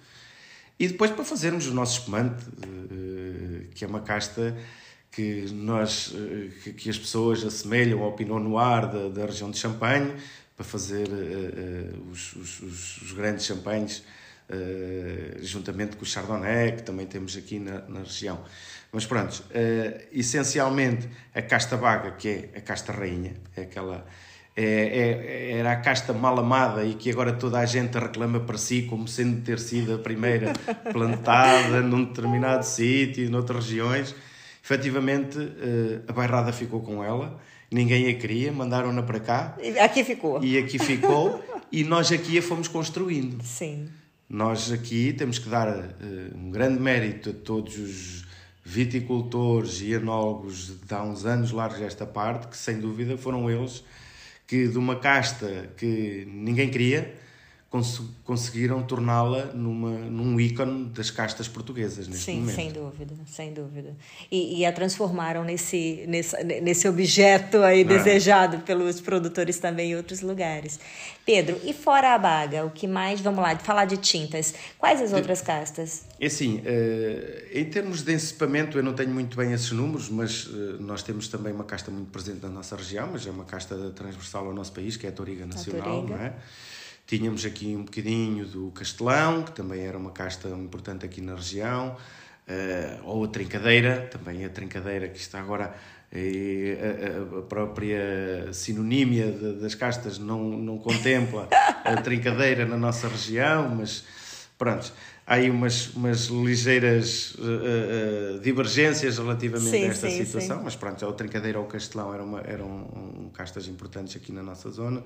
[0.79, 4.57] E depois para fazermos o nosso espumante, eh, que é uma casta
[5.15, 10.13] que nós eh, que as pessoas assemelham ao Pinot Noir da, da região de Champagne
[10.57, 12.61] para fazer uh, os, os,
[13.03, 14.05] os, grandes champanhes
[14.49, 18.45] uh, juntamente com o Chardonnay que também temos aqui na, na região
[18.93, 24.07] mas pronto, uh, essencialmente a casta vaga que é a casta rainha é aquela
[24.57, 28.57] é, é, era a casta mal amada e que agora toda a gente reclama para
[28.57, 30.53] si como sendo ter sido a primeira
[30.93, 34.15] plantada num determinado sítio, noutras regiões.
[34.63, 37.39] Efetivamente, eh, a bairrada ficou com ela,
[37.71, 39.59] ninguém a queria, mandaram-na para cá.
[39.83, 40.43] Aqui ficou.
[40.43, 43.43] E aqui ficou, e nós aqui a fomos construindo.
[43.43, 43.89] Sim.
[44.27, 45.93] Nós aqui temos que dar uh,
[46.35, 48.25] um grande mérito a todos os
[48.65, 53.85] viticultores e enólogos de há uns anos largos esta parte, que sem dúvida foram eles
[54.47, 57.15] que de uma casta que ninguém queria,
[57.75, 62.55] cons conseguiram torná-la num ícone das castas portuguesas neste Sim, momento.
[62.55, 63.97] sem dúvida, sem dúvida.
[64.31, 67.85] E, e, a transformaram nesse, nesse, nesse objeto aí é.
[67.85, 70.79] desejado pelos produtores também em outros lugares.
[71.27, 75.13] Pedro, e fora a baga, o que mais, vamos lá, falar de tintas, quais as
[75.13, 76.05] outras castas?
[76.21, 80.47] É assim, uh, em termos de encipamento, eu não tenho muito bem esses números, mas
[80.47, 83.91] uh, nós temos também uma casta muito presente na nossa região, mas é uma casta
[83.91, 86.17] transversal ao nosso país, que é a Toriga Nacional, a Toriga.
[86.17, 86.35] não é?
[87.07, 91.97] Tínhamos aqui um bocadinho do Castelão, que também era uma casta importante aqui na região,
[92.49, 95.75] uh, ou a Trincadeira, também a Trincadeira que está agora
[96.15, 103.75] e a, a, própria sinonímia das castas não, não contempla a trincadeira na nossa região,
[103.75, 104.05] mas
[104.57, 104.93] pronto,
[105.27, 110.65] há aí umas, umas ligeiras uh, uh, divergências relativamente sim, a esta sim, situação, sim.
[110.65, 114.71] mas pronto, a trincadeira ou o castelão eram, eram um, castas importantes aqui na nossa
[114.71, 115.03] zona.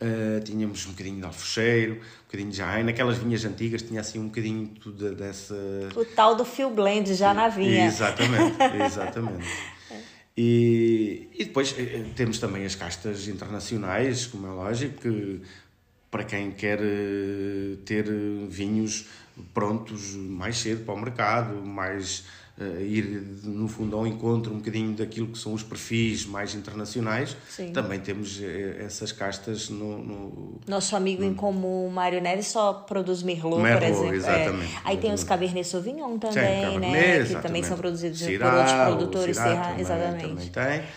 [0.00, 4.20] Uh, tínhamos um bocadinho de alfocheiro, um bocadinho de jain, naquelas vinhas antigas tinha assim
[4.20, 5.56] um bocadinho tudo dessa...
[5.96, 7.86] O tal do fio blend já na vinha.
[7.86, 9.48] Exatamente, exatamente.
[10.36, 11.74] e, e depois
[12.14, 15.42] temos também as castas internacionais, como é lógico, que
[16.12, 16.78] para quem quer
[17.84, 18.06] ter
[18.48, 19.06] vinhos
[19.54, 22.24] prontos mais cedo para o mercado, mais
[22.58, 23.04] uh, ir,
[23.44, 27.72] no fundo, ao encontro um bocadinho daquilo que são os perfis mais internacionais, Sim.
[27.72, 28.40] também temos
[28.78, 29.98] essas castas no...
[29.98, 31.28] no Nosso amigo no...
[31.28, 34.14] em comum, Mário Neves, só produz Merlot, Merlot por exemplo.
[34.14, 34.74] exatamente.
[34.74, 34.80] É.
[34.84, 37.24] Aí tem os Cabernet Sauvignon também, Sim, né?
[37.24, 39.36] Que também são produzidos Cirá, por outros produtores.
[39.36, 40.50] Cirá, exatamente.
[40.50, 40.88] Também tem.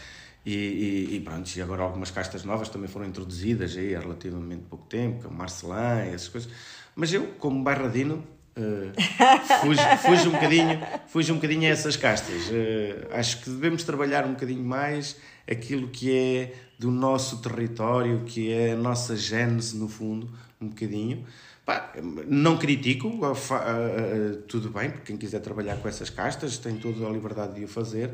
[0.44, 4.64] E, e, e, pronto, e agora algumas castas novas também foram introduzidas aí há relativamente
[4.68, 6.52] pouco tempo, como Marcelin, essas coisas.
[6.96, 8.24] Mas eu, como bairradino,
[8.58, 12.48] uh, fujo, fujo, um bocadinho, fujo um bocadinho a essas castas.
[12.48, 15.16] Uh, acho que devemos trabalhar um bocadinho mais
[15.50, 21.26] aquilo que é do nosso território, que é a nossa gênese, no fundo, um bocadinho.
[21.66, 21.94] Pá,
[22.28, 27.10] não critico, uh, tudo bem, porque quem quiser trabalhar com essas castas tem toda a
[27.10, 28.12] liberdade de o fazer,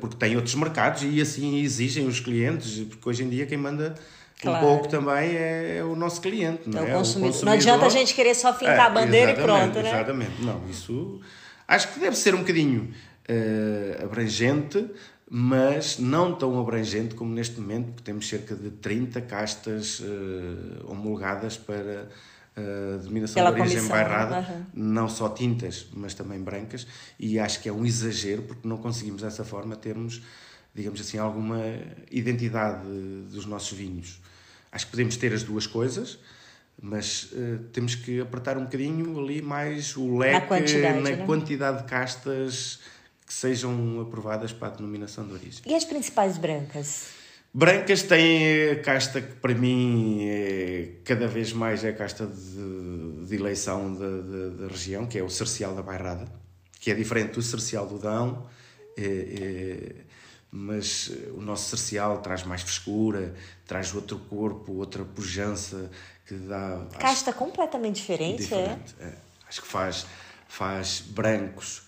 [0.00, 3.94] porque tem outros mercados e assim exigem os clientes, porque hoje em dia quem manda
[4.42, 4.64] claro.
[4.64, 6.90] um pouco também é, é, o nosso cliente, não é?
[6.90, 6.94] é?
[6.94, 7.44] O consumidor.
[7.44, 9.88] Não adianta a gente querer só fincar é, a bandeira e pronto, né?
[9.88, 11.20] Exatamente, não, isso
[11.66, 12.92] acho que deve ser um bocadinho
[13.28, 14.86] uh, abrangente,
[15.28, 21.56] mas não tão abrangente como neste momento, porque temos cerca de 30 castas uh, homologadas
[21.56, 22.08] para
[22.56, 23.96] uh, denominação Pela de origem comissão.
[23.96, 24.64] bairrada, uhum.
[24.74, 26.86] não só tintas, mas também brancas,
[27.18, 30.22] e acho que é um exagero porque não conseguimos dessa forma termos,
[30.74, 31.60] digamos assim, alguma
[32.10, 32.86] identidade
[33.30, 34.20] dos nossos vinhos.
[34.72, 36.18] Acho que podemos ter as duas coisas,
[36.80, 41.26] mas uh, temos que apertar um bocadinho ali mais o leque na quantidade, na né?
[41.26, 42.80] quantidade de castas
[43.26, 45.62] que sejam aprovadas para a denominação de origem.
[45.66, 47.08] E as principais brancas?
[47.54, 53.26] Brancas têm a casta que para mim é, cada vez mais é a casta de,
[53.26, 56.24] de eleição da região, que é o cercial da Bairrada,
[56.80, 58.46] que é diferente do cercial do Dão,
[58.96, 59.92] é, é,
[60.54, 63.34] mas o nosso cercial traz mais frescura,
[63.66, 65.90] traz outro corpo, outra pujança
[66.26, 66.86] que dá.
[66.98, 69.04] Casta completamente diferente, diferente é?
[69.04, 69.14] é?
[69.48, 70.06] Acho que faz,
[70.46, 71.84] faz brancos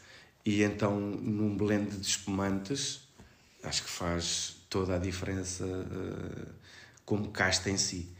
[0.46, 3.03] e então num blend de espumantes,
[3.62, 6.46] acho que faz toda a diferença uh,
[7.05, 8.11] como casta em si.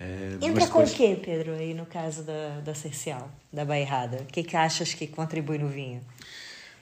[0.00, 0.92] Uh, Entra com depois...
[0.92, 4.18] o quê, Pedro, aí no caso da, da Cercial, da Bairrada?
[4.22, 6.00] O que é que achas que contribui no vinho?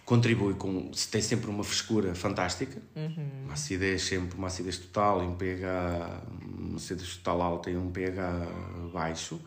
[0.06, 0.92] Contribui com.
[1.10, 3.28] tem sempre uma frescura fantástica, uhum.
[3.42, 6.22] uma acidez sempre, uma acidez total um pH.
[6.40, 8.46] uma acidez total alta e um pH
[8.92, 9.40] baixo,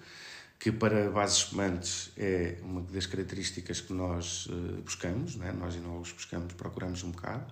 [0.59, 5.55] que para bases espumantes é uma das características que nós uh, buscamos, né?
[5.57, 7.45] nós enólogos buscamos, procuramos um bocado.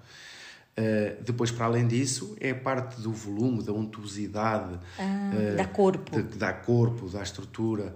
[0.78, 5.66] Uh, depois, para além disso, é a parte do volume, da untuosidade, ah, uh, da
[5.66, 7.96] corpo, de, da corpo, da estrutura,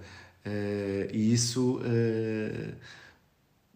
[1.13, 1.79] e isso,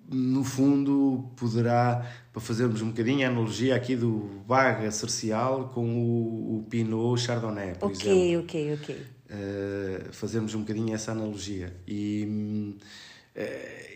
[0.09, 6.59] no fundo, poderá, para fazermos um bocadinho a analogia aqui do Baga Cercial com o,
[6.59, 8.43] o Pinot Chardonnay, por okay, exemplo.
[8.43, 10.11] Ok, ok, ok.
[10.11, 11.75] fazermos um bocadinho essa analogia.
[11.87, 12.75] E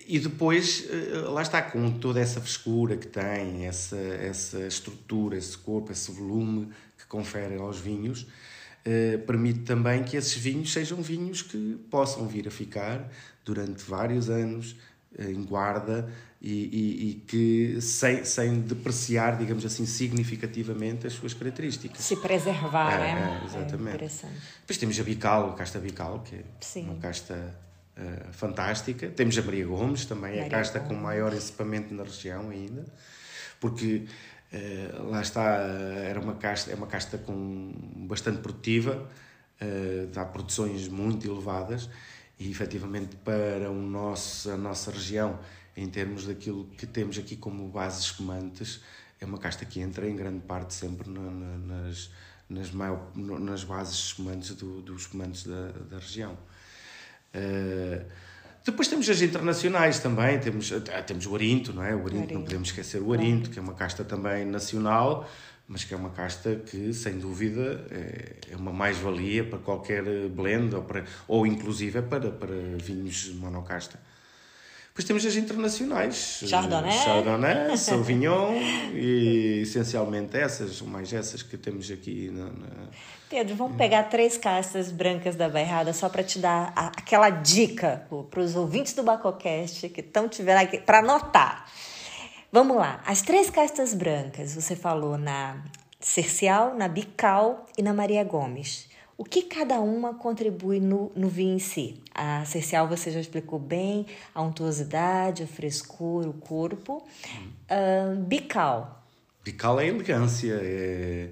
[0.10, 5.56] e depois, eh, lá está, com toda essa frescura que tem, essa, essa estrutura, esse
[5.56, 8.26] corpo, esse volume que confere aos vinhos,
[8.84, 13.08] eh, permite também que esses vinhos sejam vinhos que possam vir a ficar
[13.46, 16.10] durante vários anos eh, em guarda
[16.42, 22.00] e, e, e, que sem, sem depreciar, digamos assim, significativamente as suas características.
[22.00, 23.42] Se preservar, é, né?
[23.42, 24.04] É, exatamente.
[24.06, 24.30] É
[24.62, 26.86] Depois temos a bical, a casta bical, que é Sim.
[26.86, 27.56] uma casta
[27.98, 29.10] uh, fantástica.
[29.10, 30.96] Temos a Maria Gomes, também Maria a casta Gomes.
[30.96, 32.86] com maior equipamento na região ainda,
[33.60, 34.06] porque
[34.54, 35.58] uh, lá está,
[36.06, 37.74] era uma casta, é uma casta com,
[38.08, 39.10] bastante produtiva,
[39.62, 41.90] uh, dá produções muito elevadas
[42.40, 45.38] e efetivamente para o nosso, a nossa região,
[45.76, 48.82] em termos daquilo que temos aqui como bases espumantes,
[49.20, 52.10] é uma casta que entra em grande parte sempre na, na, nas,
[52.50, 56.38] nas, maior, nas bases espumantes do, dos espumantes da, da região.
[57.36, 58.06] Uh,
[58.64, 61.94] depois temos as internacionais também, temos, uh, temos o Arinto, não é?
[61.94, 62.34] O Arinto, Arinto.
[62.36, 65.30] não podemos esquecer o Arinto, que é uma casta também nacional,
[65.70, 70.76] mas que é uma casta que, sem dúvida, é, é uma mais-valia para qualquer blend
[70.76, 74.00] ou, para, ou inclusive para, para vinhos monocasta.
[74.88, 76.44] Depois temos as internacionais.
[76.48, 76.92] Chardonnay.
[76.92, 78.56] Chardonnay, Sauvignon
[78.94, 82.32] e essencialmente essas, mais essas que temos aqui.
[82.34, 82.88] Na, na...
[83.30, 88.08] Pedro, vamos pegar três castas brancas da Bairrada só para te dar a, aquela dica
[88.32, 91.72] para os ouvintes do Bacocast que estão aqui para anotar.
[92.52, 93.00] Vamos lá.
[93.06, 95.64] As três castas brancas, você falou na
[96.00, 98.90] Cercial, na Bical e na Maria Gomes.
[99.16, 102.02] O que cada uma contribui no, no vinho em si?
[102.16, 107.06] A cercial você já explicou bem, a untuosidade, a frescura, o corpo.
[107.70, 109.06] Uh, bical.
[109.44, 111.30] Bical é elegância, é,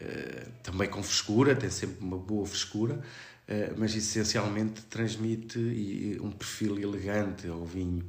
[0.00, 3.00] é, também com frescura, tem sempre uma boa frescura,
[3.46, 8.08] é, mas essencialmente transmite um perfil elegante ao vinho.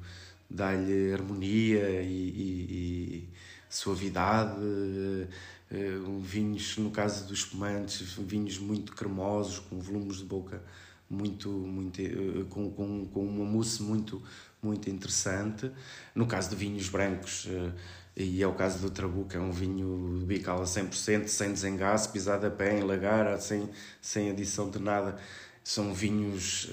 [0.50, 3.30] Dá-lhe harmonia e, e, e
[3.70, 4.60] suavidade.
[4.60, 10.62] Uh, vinhos, no caso dos espumantes, vinhos muito cremosos, com volumes de boca
[11.10, 14.22] muito, muito uh, com, com, com uma mousse muito,
[14.62, 15.72] muito interessante.
[16.14, 17.74] No caso de vinhos brancos, uh,
[18.16, 22.48] e é o caso do Trabuco, é um vinho bical a 100%, sem desengaço, pisado
[22.48, 23.70] a pé, em lagara, sem,
[24.02, 25.18] sem adição de nada.
[25.64, 26.70] São vinhos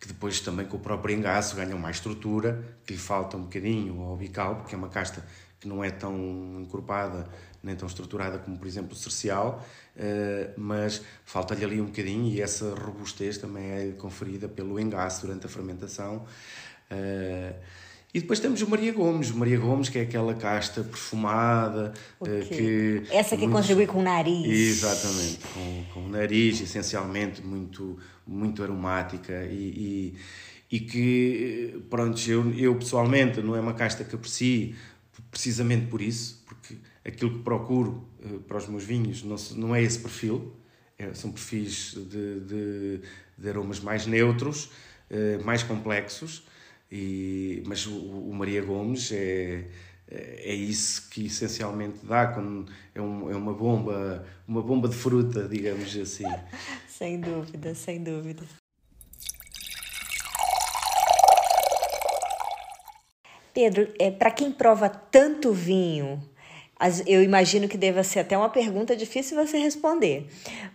[0.00, 4.00] que depois também com o próprio engaço ganham mais estrutura, que lhe falta um bocadinho
[4.02, 5.24] ao bical, porque é uma casta
[5.58, 7.28] que não é tão encorpada
[7.62, 12.40] nem tão estruturada como, por exemplo, o cercial, eh, mas falta-lhe ali um bocadinho e
[12.40, 16.24] essa robustez também é conferida pelo engaço durante a fermentação.
[16.88, 17.54] Eh,
[18.14, 21.92] e depois temos o Maria Gomes, o Maria Gomes, que é aquela casta perfumada.
[22.18, 22.42] Okay.
[22.42, 23.60] Que Essa que muitos...
[23.60, 24.46] contribui com o nariz.
[24.46, 27.98] Exatamente, com, com o nariz, essencialmente muito,
[28.28, 30.14] muito aromática e,
[30.70, 34.76] e, e que, pronto, eu, eu pessoalmente não é uma casta que aprecio
[35.30, 39.82] precisamente por isso, porque aquilo que procuro uh, para os meus vinhos não, não é
[39.82, 40.54] esse perfil,
[40.98, 43.00] é, são perfis de, de,
[43.38, 44.70] de, aromas mais neutros,
[45.10, 46.46] uh, mais complexos,
[46.90, 49.64] e, mas o, o Maria Gomes é,
[50.10, 55.46] é isso que essencialmente dá quando é, um, é uma bomba uma bomba de fruta
[55.46, 56.24] digamos assim
[56.98, 58.42] sem dúvida sem dúvida
[63.54, 66.20] Pedro é para quem prova tanto vinho
[67.06, 70.26] eu imagino que deva ser até uma pergunta difícil você responder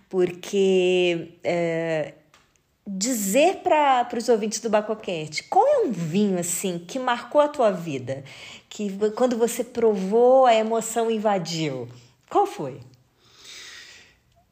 [0.10, 2.14] porque é,
[2.88, 7.72] dizer para os ouvintes do Bacoquete qual é um vinho assim que marcou a tua
[7.72, 8.24] vida,
[8.70, 11.88] que quando você provou a emoção invadiu.
[12.30, 12.80] Qual foi?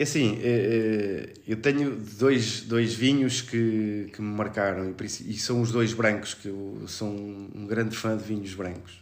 [0.02, 5.62] É assim, é, é, eu tenho dois, dois vinhos que, que me marcaram e são
[5.62, 9.00] os dois brancos, que eu sou um grande fã de vinhos brancos.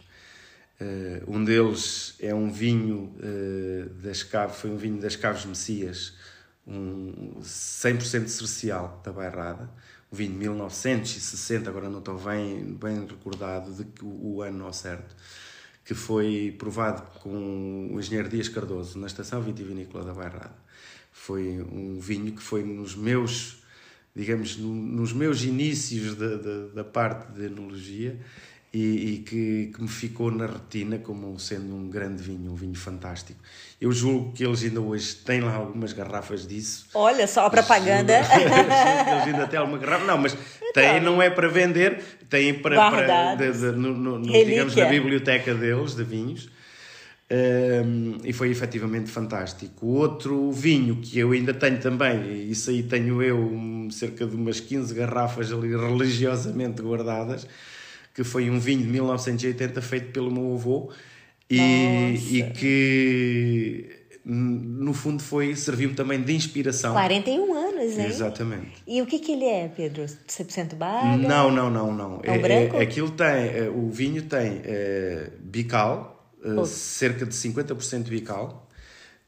[0.78, 3.14] É, um deles é um vinho
[4.02, 6.12] das Caves, foi um vinho das Caves Messias,
[6.66, 9.70] um 100% cercial da Bairrada,
[10.12, 15.16] um vinho de 1960, agora não estou bem, bem recordado de o ano ao certo,
[15.82, 20.68] que foi provado com o engenheiro Dias Cardoso na estação vitivinícola da Bairrada.
[21.20, 23.58] Foi um vinho que foi nos meus,
[24.16, 28.18] digamos, no, nos meus inícios da, da, da parte de enologia
[28.72, 32.74] e, e que, que, me ficou na retina como sendo um grande vinho, um vinho
[32.74, 33.38] fantástico.
[33.78, 36.86] Eu julgo que eles ainda hoje têm lá algumas garrafas disso.
[36.94, 38.14] Olha só a propaganda.
[38.24, 40.32] eles ainda têm alguma garrafa, não, mas
[40.72, 41.12] têm, então.
[41.12, 45.94] não é para vender, têm para, para de, de, no, no, digamos, na biblioteca deles,
[45.94, 46.48] de vinhos.
[47.32, 49.86] Um, e foi efetivamente fantástico.
[49.86, 54.92] Outro vinho que eu ainda tenho também, isso aí tenho eu cerca de umas 15
[54.94, 57.46] garrafas ali religiosamente guardadas,
[58.12, 60.90] que foi um vinho de 1980 feito pelo meu avô
[61.48, 61.58] e,
[62.30, 66.92] e que no fundo foi serviu-me também de inspiração.
[66.92, 68.06] 41 anos, hein?
[68.06, 68.82] Exatamente.
[68.86, 70.04] E o que que ele é, Pedro?
[70.04, 71.16] 100% baga?
[71.16, 72.20] Não, não, não, não.
[72.24, 72.76] É, um branco?
[72.76, 78.68] É, aquilo tem, é, o vinho tem é, bical, é, cerca de 50% bical,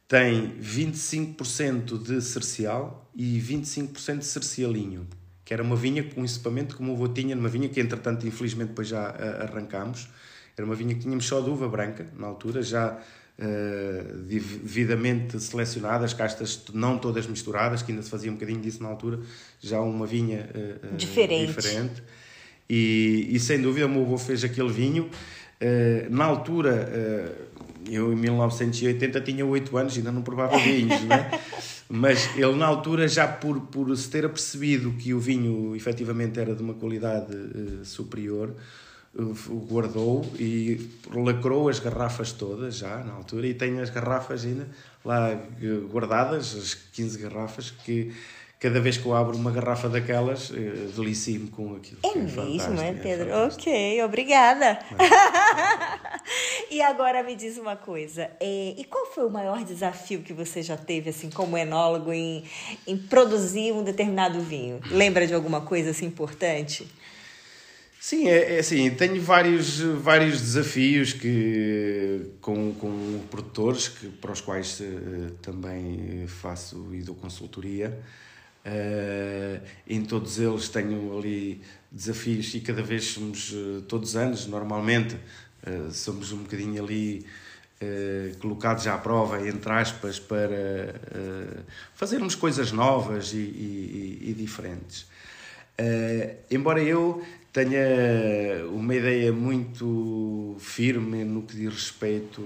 [0.08, 5.06] tem 25% de cercial e 25% de cercialinho
[5.44, 8.26] que era uma vinha com um equipamento como o avô tinha, numa vinha que entretanto
[8.26, 10.08] infelizmente depois já uh, arrancámos.
[10.56, 12.98] Era uma vinha que tínhamos só de uva branca na altura, já
[13.38, 18.88] uh, devidamente selecionadas, castas não todas misturadas, que ainda se fazia um bocadinho disso na
[18.88, 19.20] altura,
[19.60, 21.54] já uma vinha uh, diferente.
[21.54, 22.02] diferente.
[22.70, 25.10] E, e, sem dúvida o meu avô fez aquele vinho.
[26.10, 26.88] Na altura,
[27.88, 31.40] eu em 1980 tinha 8 anos, ainda não provava vinhos, não é?
[31.88, 36.54] Mas ele, na altura, já por, por se ter apercebido que o vinho efetivamente era
[36.54, 38.54] de uma qualidade uh, superior,
[39.14, 39.34] uh,
[39.70, 44.68] guardou e lacrou as garrafas todas já na altura e tem as garrafas ainda
[45.04, 45.38] lá
[45.90, 48.12] guardadas, as 15 garrafas que
[48.62, 50.54] cada vez que eu abro uma garrafa daquelas, uh,
[50.94, 51.98] delicio-me com aquilo.
[52.04, 53.28] É, é mesmo, é, Pedro?
[53.28, 54.78] É ok, obrigada.
[56.70, 60.62] e agora me diz uma coisa, é, e qual foi o maior desafio que você
[60.62, 62.44] já teve, assim, como enólogo, em,
[62.86, 64.80] em produzir um determinado vinho?
[64.92, 66.86] Lembra de alguma coisa, assim, importante?
[67.98, 74.40] Sim, é, é assim, tenho vários, vários desafios que, com, com produtores que, para os
[74.40, 78.00] quais uh, também faço e dou consultoria.
[78.64, 81.60] Uh, em todos eles tenho ali
[81.90, 85.16] desafios e cada vez somos, uh, todos os anos, normalmente,
[85.66, 87.26] uh, somos um bocadinho ali
[88.38, 90.72] colocados à prova, entre aspas, para
[91.96, 95.04] fazermos coisas novas e, e, e diferentes.
[96.48, 102.40] embora eu tenha uma ideia muito firme no que diz respeito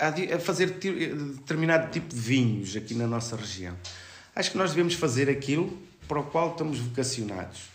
[0.00, 3.76] a, a fazer determinado tipo de vinhos aqui na nossa região.
[4.34, 7.70] Acho que nós devemos fazer aquilo para o qual estamos vocacionados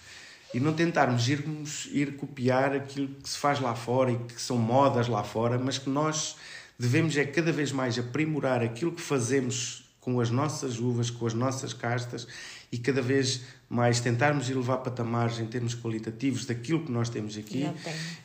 [0.53, 4.57] e não tentarmos irmos ir copiar aquilo que se faz lá fora e que são
[4.57, 6.35] modas lá fora, mas que nós
[6.79, 11.33] devemos é cada vez mais aprimorar aquilo que fazemos com as nossas uvas, com as
[11.33, 12.27] nossas castas
[12.71, 17.67] e cada vez mais tentarmos elevar patamares em termos qualitativos daquilo que nós temos aqui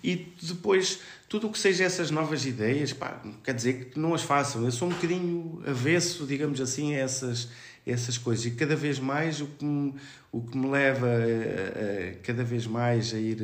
[0.05, 4.23] e depois tudo o que seja essas novas ideias, pá, quer dizer que não as
[4.23, 4.65] façam.
[4.65, 7.49] Eu sou um bocadinho avesso, digamos assim, a essas,
[7.87, 9.95] essas coisas e cada vez mais o que me,
[10.31, 13.39] o que me leva a, a, cada vez mais a ir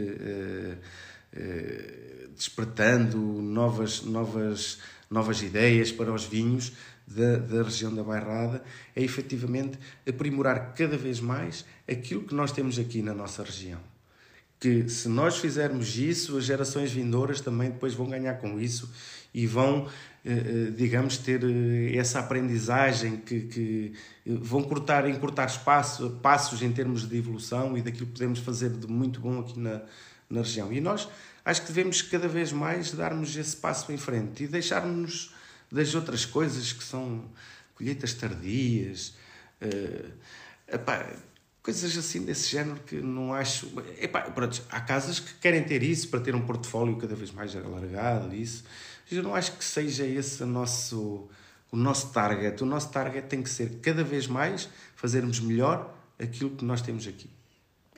[1.32, 1.36] a,
[2.36, 4.78] despertando novas, novas,
[5.10, 6.72] novas ideias para os vinhos
[7.06, 8.62] da, da região da Bairrada
[8.94, 9.78] é efetivamente
[10.08, 13.78] aprimorar cada vez mais aquilo que nós temos aqui na nossa região.
[14.58, 18.90] Que se nós fizermos isso, as gerações vindouras também depois vão ganhar com isso
[19.32, 19.86] e vão,
[20.24, 23.92] eh, eh, digamos, ter eh, essa aprendizagem que, que
[24.24, 28.86] vão cortar, encurtar espaço, passos em termos de evolução e daquilo que podemos fazer de
[28.86, 29.82] muito bom aqui na,
[30.28, 30.72] na região.
[30.72, 31.06] E nós
[31.44, 35.35] acho que devemos cada vez mais darmos esse passo em frente e deixarmos
[35.70, 37.24] das outras coisas que são
[37.74, 39.14] colheitas tardias,
[39.60, 40.12] uh,
[40.68, 41.06] epá,
[41.62, 43.70] coisas assim desse género que não acho.
[44.00, 47.54] Epá, pronto, há casas que querem ter isso para ter um portfólio cada vez mais
[47.56, 48.64] alargado, isso.
[49.10, 51.28] Eu não acho que seja esse o nosso,
[51.70, 52.62] o nosso target.
[52.62, 57.06] O nosso target tem que ser cada vez mais fazermos melhor aquilo que nós temos
[57.06, 57.35] aqui.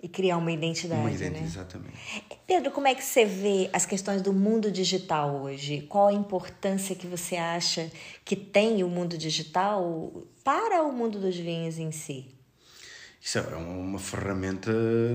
[0.02, 1.00] E criar uma identidade.
[1.00, 1.46] Uma identidade, né?
[1.46, 1.98] exatamente.
[2.46, 5.82] Pedro, como é que você vê as questões do mundo digital hoje?
[5.88, 7.90] Qual a importância que você acha
[8.24, 12.26] que tem o mundo digital para o mundo dos vinhos em si?
[13.20, 14.72] Isso é uma ferramenta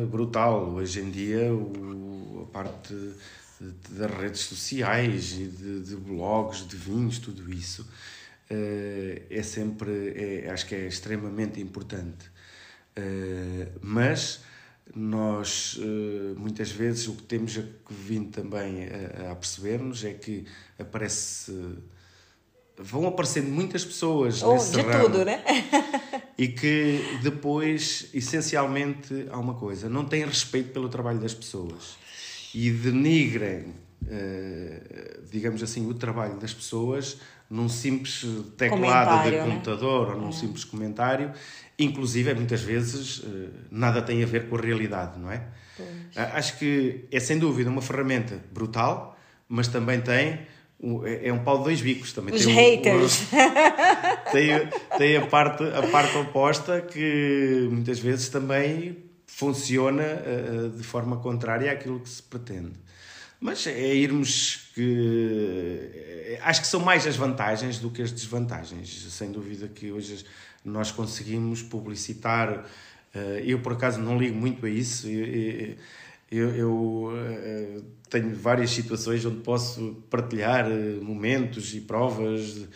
[0.09, 0.69] brutal.
[0.69, 2.93] Hoje em dia, o, a parte
[3.89, 7.87] das redes sociais e de, de, blogs, de vinhos, tudo isso,
[8.49, 12.29] eh, é sempre, é, acho que é extremamente importante.
[12.95, 14.41] Eh, mas
[14.95, 17.59] nós eh, muitas vezes o que temos
[17.89, 20.45] vindo também a, a perceber-nos é que
[20.77, 21.53] aparece
[22.77, 25.43] vão aparecendo muitas pessoas oh, nesse de ramo, tudo, né?
[26.37, 31.95] e que depois essencialmente há uma coisa não têm respeito pelo trabalho das pessoas
[32.53, 33.73] e denigrem
[34.07, 37.17] eh, digamos assim o trabalho das pessoas
[37.49, 38.25] num simples
[38.57, 39.45] teclado de né?
[39.45, 40.31] computador ou num é.
[40.31, 41.31] simples comentário
[41.77, 45.43] inclusive muitas vezes eh, nada tem a ver com a realidade, não é?
[45.75, 45.89] Pois.
[46.15, 49.17] Acho que é sem dúvida uma ferramenta brutal,
[49.47, 50.45] mas também tem
[51.05, 52.35] é, é um pau de dois bicos também.
[52.35, 53.21] Os tem haters.
[53.21, 60.83] Um, tem, tem a parte, a parte oposta que muitas vezes também funciona uh, de
[60.83, 62.73] forma contrária àquilo que se pretende.
[63.39, 66.37] Mas é irmos que.
[66.41, 68.89] Acho que são mais as vantagens do que as desvantagens.
[69.11, 70.25] Sem dúvida que hoje
[70.63, 72.65] nós conseguimos publicitar.
[73.13, 75.07] Eh, eu, por acaso, não ligo muito a isso.
[75.07, 75.75] Eu,
[76.31, 82.67] eu, eu eh, tenho várias situações onde posso partilhar eh, momentos e provas.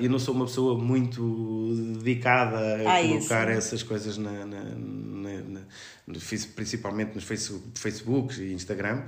[0.00, 3.58] eu não sou uma pessoa muito dedicada a ah, colocar isso.
[3.58, 5.60] essas coisas na, na, na, na,
[6.54, 7.24] principalmente nos
[7.74, 9.04] Facebook e Instagram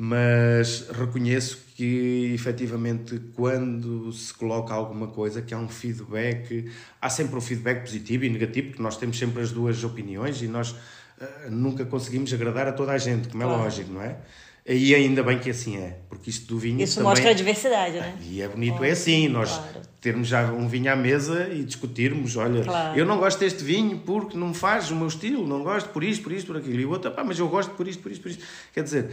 [0.00, 6.70] mas reconheço que efetivamente quando se coloca alguma coisa que há um feedback,
[7.02, 10.46] há sempre um feedback positivo e negativo, porque nós temos sempre as duas opiniões e
[10.46, 13.62] nós uh, nunca conseguimos agradar a toda a gente, como é claro.
[13.64, 14.18] lógico, não é?
[14.70, 16.80] E ainda bem que assim é, porque isto do vinho.
[16.82, 17.08] Isso também...
[17.08, 18.18] mostra a diversidade, né?
[18.20, 19.80] E é bonito, é assim, nós claro.
[19.98, 22.98] termos já um vinho à mesa e discutirmos: olha, claro.
[22.98, 26.22] eu não gosto deste vinho porque não faz o meu estilo, não gosto por isto,
[26.22, 26.80] por isto, por aquilo.
[26.80, 28.44] E o outro, pá, mas eu gosto por isto, por isto, por isto.
[28.74, 29.10] Quer dizer,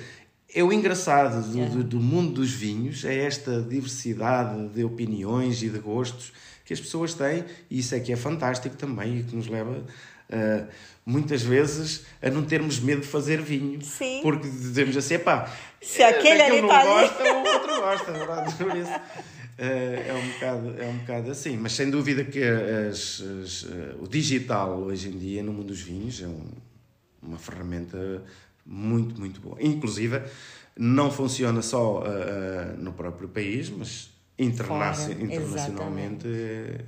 [0.55, 5.69] é o engraçado do, do, do, mundo dos vinhos, é esta diversidade de opiniões e
[5.69, 6.31] de gostos
[6.63, 9.71] que as pessoas têm, e isso é que é fantástico também e que nos leva
[9.79, 10.67] uh,
[11.05, 13.83] muitas vezes a não termos medo de fazer vinho.
[13.83, 14.21] Sim.
[14.23, 17.29] Porque dizemos assim, pá, se aquele ali não gosta, ali...
[17.35, 18.55] o outro gosta, verdade?
[18.55, 18.91] Por isso.
[18.91, 23.67] Uh, é, um bocado, é um bocado assim, mas sem dúvida que as, as,
[24.01, 26.45] o digital hoje em dia no mundo dos vinhos é um,
[27.21, 28.23] uma ferramenta
[28.65, 29.57] muito, muito boa.
[29.59, 30.21] Inclusive,
[30.77, 34.09] não funciona só uh, uh, no próprio país, mas
[35.05, 36.27] Fora, internacionalmente.
[36.27, 36.79] É,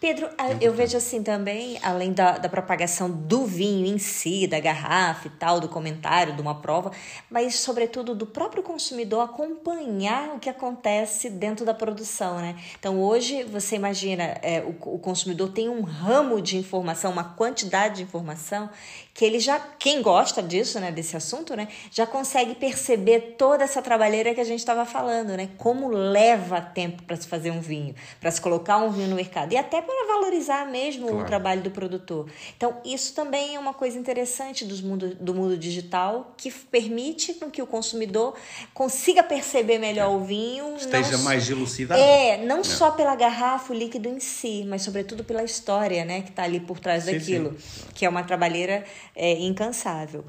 [0.00, 0.30] Pedro,
[0.62, 5.30] eu vejo assim também, além da, da propagação do vinho em si, da garrafa e
[5.30, 6.90] tal, do comentário, de uma prova,
[7.28, 12.56] mas sobretudo do próprio consumidor acompanhar o que acontece dentro da produção, né?
[12.78, 17.96] Então hoje você imagina, é, o, o consumidor tem um ramo de informação, uma quantidade
[17.96, 18.70] de informação
[19.12, 23.82] que ele já, quem gosta disso, né, desse assunto, né, já consegue perceber toda essa
[23.82, 25.50] trabalheira que a gente estava falando, né?
[25.58, 29.52] Como leva tempo para se fazer um vinho, para se colocar um vinho no mercado
[29.52, 31.22] e até para valorizar mesmo claro.
[31.22, 32.28] o trabalho do produtor.
[32.56, 37.60] Então, isso também é uma coisa interessante dos mundo, do mundo digital que permite que
[37.60, 38.34] o consumidor
[38.72, 40.16] consiga perceber melhor é.
[40.16, 40.76] o vinho.
[40.76, 42.00] Esteja não, mais elucidado.
[42.00, 46.22] É, não, não, só pela garrafa, o líquido em si, mas sobretudo pela história né,
[46.22, 47.84] que está ali por trás sim, daquilo, sim.
[47.94, 48.84] que é uma trabalheira
[49.14, 50.24] é, incansável.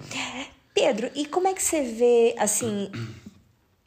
[0.73, 2.89] Pedro, e como é que você vê, assim,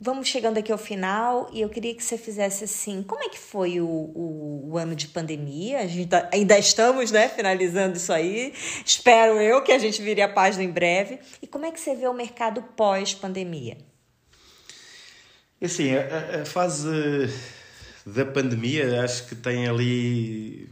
[0.01, 3.39] Vamos chegando aqui ao final e eu queria que você fizesse assim, como é que
[3.39, 5.79] foi o, o, o ano de pandemia?
[5.79, 8.53] A gente tá, ainda estamos, né, finalizando isso aí.
[8.85, 11.21] Espero eu que a gente vire a página em breve.
[11.41, 13.79] E como é que você vê o mercado pós-pandemia?
[15.63, 16.89] Assim, a, a, fase
[18.05, 20.69] da pandemia acho que tem ali.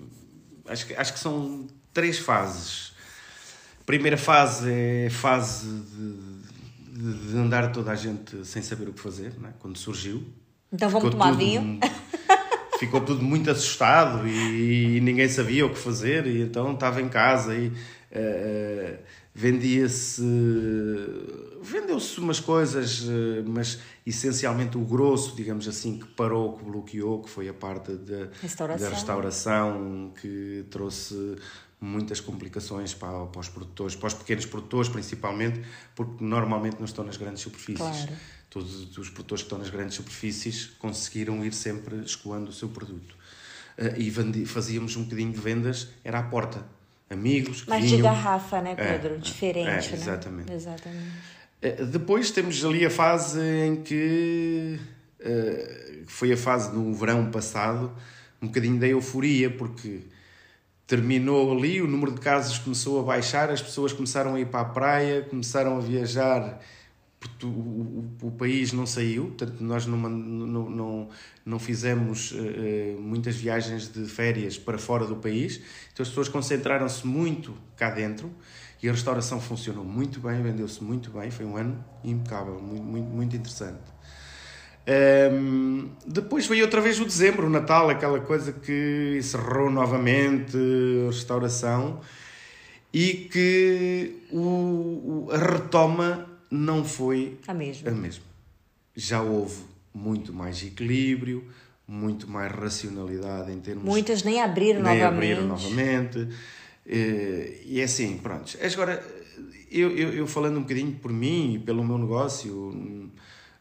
[0.66, 2.92] Acho que, acho que são três fases.
[3.80, 6.31] A primeira fase é fase de
[6.92, 9.48] de, andar toda a gente sem saber o que fazer, é?
[9.58, 10.22] quando surgiu.
[10.70, 11.80] Então vamos tomar tudo, vinho?
[12.78, 17.08] Ficou tudo muito assustado e, e, ninguém sabia o que fazer, e então estava em
[17.08, 18.98] casa e uh,
[19.32, 20.22] vendia-se.
[21.62, 27.30] Vendeu-se umas coisas, uh, mas essencialmente o grosso, digamos assim, que parou, que bloqueou, que
[27.30, 28.88] foi a parte de, restauração.
[28.88, 31.36] da restauração, que trouxe
[31.82, 35.60] muitas complicações para, para, os produtores, para os pequenos produtores principalmente,
[35.96, 37.76] porque normalmente não estão nas grandes superfícies.
[37.76, 38.12] Claro.
[38.48, 43.16] Todos os produtores que estão nas grandes superfícies conseguiram ir sempre escoando o seu produto.
[43.76, 46.64] Uh, e vendi, fazíamos um bocadinho de vendas, era à porta.
[47.10, 49.14] Amigos, Mas vinham, de garrafa, né, é, Pedro?
[49.16, 49.96] É, Diferente, é, né?
[49.96, 50.52] Exatamente.
[50.52, 51.12] exatamente.
[51.62, 54.78] Uh, depois temos ali a fase em que
[55.20, 57.92] uh, foi a fase no verão passado,
[58.40, 60.02] um bocadinho da euforia, porque
[60.86, 64.60] terminou ali, o número de casos começou a baixar, as pessoas começaram a ir para
[64.60, 66.60] a praia, começaram a viajar,
[67.42, 71.08] o, o, o país não saiu, portanto, nós não, não, não,
[71.46, 75.60] não fizemos uh, muitas viagens de férias para fora do país,
[75.92, 78.30] então as pessoas concentraram-se muito cá dentro
[78.82, 83.08] e a restauração funcionou muito bem, vendeu-se muito bem, foi um ano impecável, muito, muito,
[83.08, 83.91] muito interessante.
[84.84, 90.56] Um, depois veio outra vez o dezembro, o Natal, aquela coisa que encerrou novamente
[91.04, 92.00] a restauração
[92.92, 97.90] e que o, a retoma não foi a mesma.
[97.90, 98.24] a mesma.
[98.94, 99.62] Já houve
[99.94, 101.44] muito mais equilíbrio,
[101.86, 103.84] muito mais racionalidade em termos.
[103.84, 105.14] Muitas nem abriram nem novamente.
[105.14, 106.28] abriram novamente.
[106.84, 108.58] E é assim, pronto.
[108.60, 109.02] Agora,
[109.70, 113.10] eu, eu, eu falando um bocadinho por mim e pelo meu negócio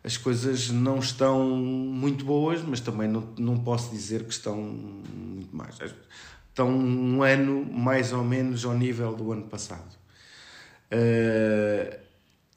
[0.03, 5.55] as coisas não estão muito boas, mas também não, não posso dizer que estão muito
[5.55, 5.77] mais.
[6.49, 9.95] Estão um ano mais ou menos ao nível do ano passado.
[10.91, 11.97] Uh,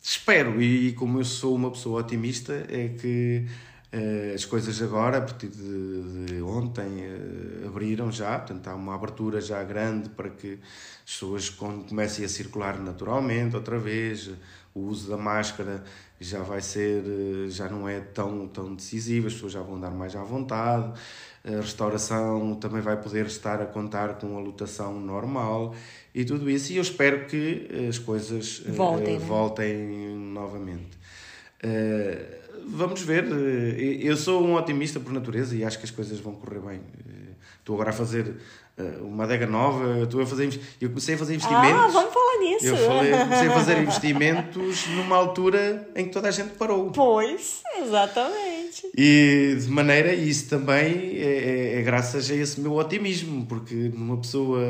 [0.03, 3.47] espero, e como eu sou uma pessoa otimista, é que
[3.93, 8.95] uh, as coisas agora, a partir de, de ontem, uh, abriram já, portanto há uma
[8.95, 10.59] abertura já grande para que
[11.07, 14.31] as pessoas comecem a circular naturalmente outra vez,
[14.75, 15.85] o uso da máscara
[16.21, 19.91] já vai ser, eh, já não é tão, tão decisivo, as pessoas já vão andar
[19.91, 20.93] mais à vontade,
[21.45, 25.75] a restauração também vai poder estar a contar com a lotação normal
[26.15, 29.77] e tudo isso, e eu espero que as coisas eh, voltem, uh, voltem
[30.17, 30.99] novamente.
[32.67, 33.25] Vamos ver,
[34.01, 36.81] eu sou um otimista por natureza e acho que as coisas vão correr bem.
[37.65, 38.37] Estou agora a fazer
[39.01, 41.81] uma adega nova, estou a fazer, eu comecei a fazer investimentos.
[41.81, 42.67] Ah, vamos falar nisso.
[42.67, 46.91] Eu falei, comecei a fazer investimentos numa altura em que toda a gente parou.
[46.91, 48.91] Pois, exatamente.
[48.95, 54.19] E de maneira, isso também é, é, é graças a esse meu otimismo, porque numa
[54.19, 54.61] pessoa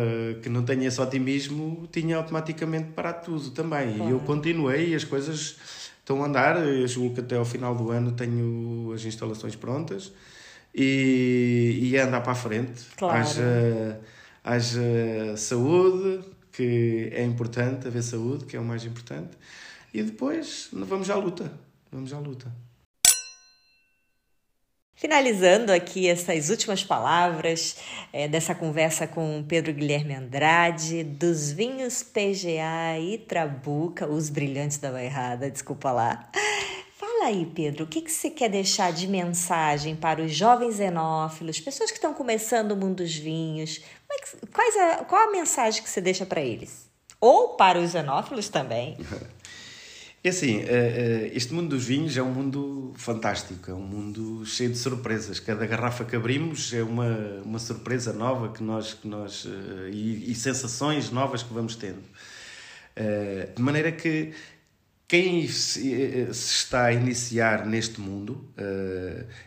[0.41, 4.07] que não tenha esse otimismo tinha automaticamente parado tudo também.
[4.07, 5.57] E eu continuei e as coisas
[5.99, 6.65] estão a andar.
[6.65, 10.13] Eu julgo que até ao final do ano tenho as instalações prontas
[10.75, 12.83] e, e andar para a frente.
[12.97, 13.19] Claro.
[13.19, 14.01] Haja,
[14.43, 19.37] haja saúde, que é importante, haver saúde, que é o mais importante,
[19.93, 21.53] e depois vamos à luta.
[21.93, 22.51] Vamos à luta.
[24.97, 27.77] Finalizando aqui essas últimas palavras
[28.13, 34.91] é, dessa conversa com Pedro Guilherme Andrade, dos vinhos PGA e Trabuca, os brilhantes da
[34.91, 36.31] Bairrada, desculpa lá
[37.25, 41.91] aí, Pedro, o que, que você quer deixar de mensagem para os jovens enófilos, pessoas
[41.91, 43.81] que estão começando o mundo dos vinhos?
[44.11, 46.89] É que, a, qual a mensagem que você deixa para eles?
[47.21, 48.97] Ou para os enófilos também?
[50.23, 54.45] É assim, eh, eh, este mundo dos vinhos é um mundo fantástico, é um mundo
[54.45, 55.41] cheio de surpresas.
[55.41, 60.31] Cada garrafa que abrimos é uma, uma surpresa nova que nós, que nós eh, e,
[60.31, 62.03] e sensações novas que vamos tendo.
[63.57, 64.33] De maneira que
[65.15, 65.93] quem se
[66.29, 68.53] está a iniciar neste mundo,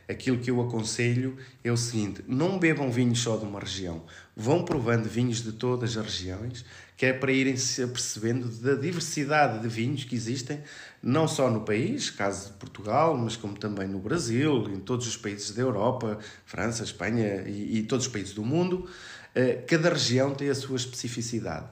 [0.07, 4.63] aquilo que eu aconselho é o seguinte: não bebam vinhos só de uma região, vão
[4.63, 6.63] provando vinhos de todas as regiões
[6.95, 10.63] que é para irem se apercebendo da diversidade de vinhos que existem,
[11.03, 15.15] não só no país, caso de Portugal, mas como também no Brasil, em todos os
[15.15, 18.89] países da Europa, França, Espanha e, e todos os países do mundo.
[19.35, 21.67] Eh, cada região tem a sua especificidade.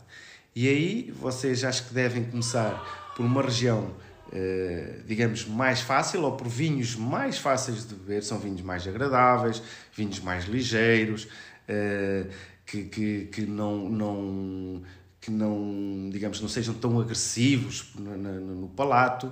[0.54, 3.92] E aí vocês acho que devem começar por uma região,
[4.32, 9.62] eh, digamos, mais fácil ou por vinhos mais fáceis de beber, são vinhos mais agradáveis,
[9.96, 11.28] vinhos mais ligeiros,
[11.68, 12.26] eh,
[12.66, 14.84] que, que, que não, não
[15.22, 19.28] que não, digamos, não sejam tão agressivos no, no, no palato.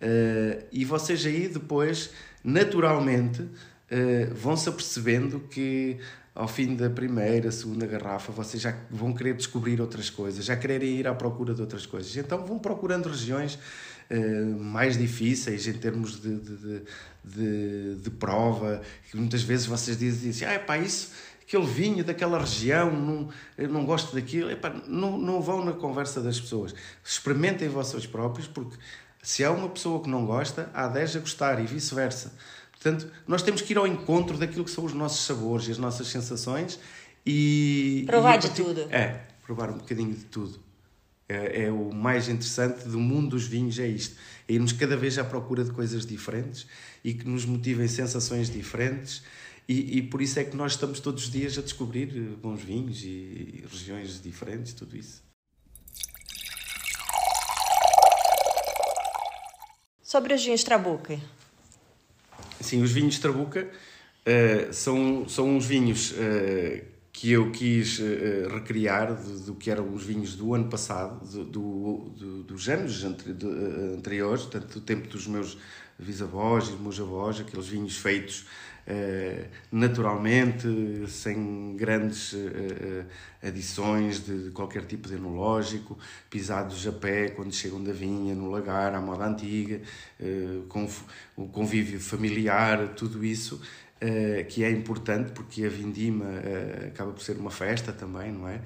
[0.00, 2.10] Uh, e vocês aí depois,
[2.42, 5.98] naturalmente, uh, vão-se apercebendo que
[6.34, 10.96] ao fim da primeira, segunda garrafa, vocês já vão querer descobrir outras coisas, já quererem
[10.96, 12.16] ir à procura de outras coisas.
[12.16, 13.54] Então vão procurando regiões
[14.10, 16.82] uh, mais difíceis em termos de, de,
[17.24, 21.12] de, de, prova, que muitas vezes vocês dizem assim, ah, pá, isso
[21.46, 24.50] aquele vinho daquela região, não, eu não gosto daquilo.
[24.50, 26.74] Epá, não, não vão na conversa das pessoas.
[27.04, 28.76] Experimentem vocês próprios, porque
[29.22, 32.32] se há uma pessoa que não gosta, há 10 a gostar e vice-versa.
[32.84, 35.78] Portanto, nós temos que ir ao encontro daquilo que são os nossos sabores e as
[35.78, 36.78] nossas sensações
[37.24, 38.04] e.
[38.06, 38.82] Provar e de tudo.
[38.90, 40.60] É, provar um bocadinho de tudo.
[41.26, 44.16] É, é, o mais interessante do mundo dos vinhos, é isto.
[44.46, 46.66] É irmos cada vez à procura de coisas diferentes
[47.02, 49.22] e que nos motivem sensações diferentes
[49.66, 52.60] e, e, por isso é que nós estamos todos os dias a descobrir eh, bons
[52.60, 55.22] vinhos e regiões diferentes, tudo isso.
[60.02, 61.18] Sobre os vinhos Trabuca.
[62.64, 69.14] Sim, os vinhos Trabuca uh, são, são uns vinhos uh, que eu quis uh, recriar
[69.14, 74.74] do, que eram os vinhos do ano passado, do, do, do dos anos anteriores, portanto,
[74.74, 75.58] do tempo dos meus
[75.98, 78.46] bisavós e meus avós, aqueles vinhos feitos
[79.72, 80.68] naturalmente,
[81.08, 83.04] sem grandes eh,
[83.42, 88.50] eh, adições de qualquer tipo de enológico, pisados a pé quando chegam da vinha, no
[88.50, 89.80] lagar, à moda antiga,
[90.68, 90.88] com
[91.36, 93.60] o convívio familiar, tudo isso.
[94.48, 96.26] que é importante porque a vindima
[96.88, 98.60] acaba por ser uma festa também, não é?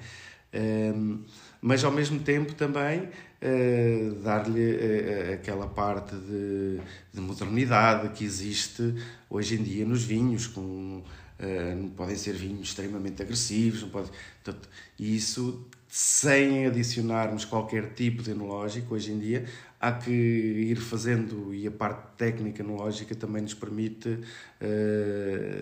[1.61, 6.79] Mas ao mesmo tempo também uh, dar-lhe uh, aquela parte de,
[7.13, 8.95] de, modernidade que existe
[9.29, 11.03] hoje em dia nos vinhos, com,
[11.39, 14.09] uh, não podem ser vinhos extremamente agressivos, não pode,
[14.43, 19.45] portanto, isso sem adicionarmos qualquer tipo de enológico hoje em dia,
[19.81, 24.19] há que ir fazendo e a parte técnica enológica também nos permite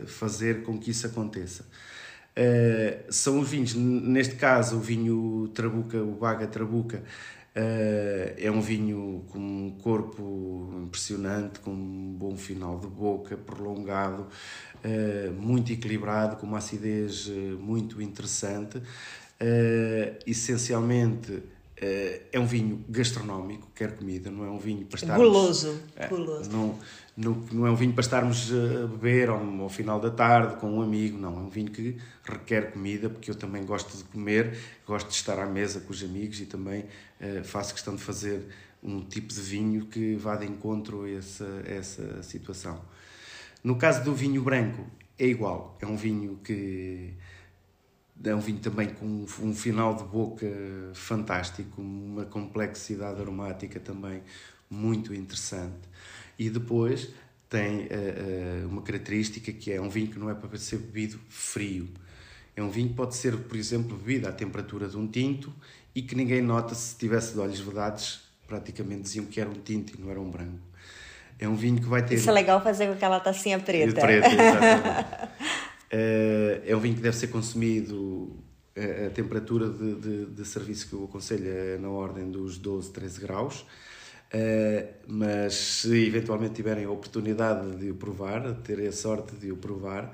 [0.06, 1.66] fazer com que isso aconteça.
[2.38, 8.62] Uh, são os vinhos, neste caso o vinho Trabuca, o Baga Trabuca, uh, é um
[8.62, 14.28] vinho com um corpo impressionante, com um bom final de boca, prolongado,
[14.86, 17.28] uh, muito equilibrado, com uma acidez
[17.60, 18.84] muito interessante.
[20.28, 21.42] essencialmente
[21.80, 25.28] é um vinho gastronómico, quer comida, não é um vinho para estarmos...
[25.28, 25.80] Guloso,
[26.10, 26.52] guloso.
[26.52, 26.76] Não,
[27.16, 30.72] não, não é um vinho para estarmos a beber ao, ao, final da tarde com
[30.72, 31.36] um amigo, não.
[31.36, 31.98] É um vinho que
[32.28, 36.04] requer comida, porque eu também gosto de comer, gosto de estar à mesa com os
[36.04, 36.86] amigos e também
[37.22, 38.46] uh, faço questão de fazer
[38.84, 42.82] um tipo de vinho que vá de encontro a essa, essa situação.
[43.64, 44.86] No caso do vinho branco,
[45.18, 45.78] é igual.
[45.82, 47.14] É um vinho que
[48.24, 50.48] é um vinho também com um final de boca
[50.94, 54.24] fantástico, uma complexidade aromática também
[54.70, 55.88] muito interessante.
[56.38, 57.10] E depois
[57.50, 61.88] tem uh, uma característica que é um vinho que não é para ser bebido frio.
[62.56, 65.54] É um vinho que pode ser, por exemplo, bebido à temperatura de um tinto
[65.94, 69.96] e que ninguém nota se tivesse de olhos vedados, praticamente diziam que era um tinto
[69.96, 70.60] e não era um branco.
[71.40, 72.16] É um vinho que vai ter.
[72.16, 74.02] Isso é legal fazer com aquela tacinha preta.
[74.02, 75.24] Preta, exatamente.
[75.94, 78.36] uh, é um vinho que deve ser consumido
[78.76, 82.92] a, a temperatura de, de, de, serviço que eu aconselho é na ordem dos 12,
[82.92, 83.66] 13 graus.
[84.34, 89.52] Uh, mas se eventualmente tiverem a oportunidade de o provar, de ter a sorte de
[89.52, 90.14] o provar,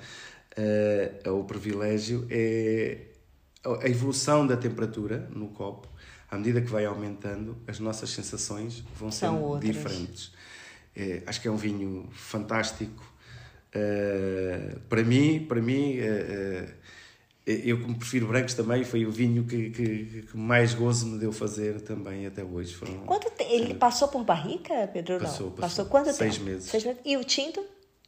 [1.25, 3.07] uh, o privilégio é
[3.81, 5.87] a evolução da temperatura no copo.
[6.29, 9.73] À medida que vai aumentando, as nossas sensações vão São sendo outras.
[9.73, 10.31] diferentes.
[10.95, 13.03] é, acho que é um vinho fantástico.
[14.89, 15.97] Para mim, para mim
[17.45, 21.31] eu como prefiro brancos também, foi o vinho que, que, que, mais gozo me deu
[21.31, 22.73] fazer também até hoje.
[22.73, 23.43] Foram, Quanto te...
[23.43, 25.19] Ele passou por barrica, Pedro?
[25.19, 25.61] Passou, passou.
[25.61, 26.45] Passou quanto Seis tempo?
[26.45, 26.69] meses.
[26.69, 27.01] Seis meses.
[27.03, 27.63] E o tinto?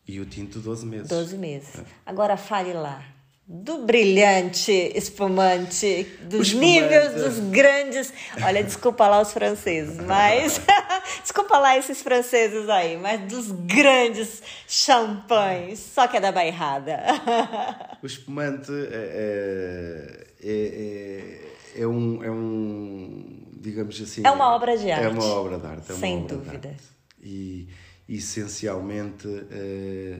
[0.08, 1.08] E o tinto, 12 meses.
[1.10, 1.80] 12 meses.
[1.80, 1.84] É.
[2.06, 3.15] Agora fale lá
[3.48, 6.56] do brilhante espumante, dos espumante.
[6.56, 8.12] níveis dos grandes.
[8.44, 10.60] Olha, desculpa lá os franceses, mas.
[11.22, 17.04] desculpa lá esses franceses aí, mas dos grandes champanhes, só que é da bairrada.
[18.02, 20.52] o espumante é, é,
[21.76, 23.44] é, é, um, é um.
[23.54, 24.26] digamos assim.
[24.26, 25.06] É uma obra de arte.
[25.06, 25.92] É uma obra de arte.
[25.92, 26.58] É Sem obra dúvida.
[26.58, 26.84] De arte.
[27.22, 27.70] E
[28.10, 30.20] essencialmente é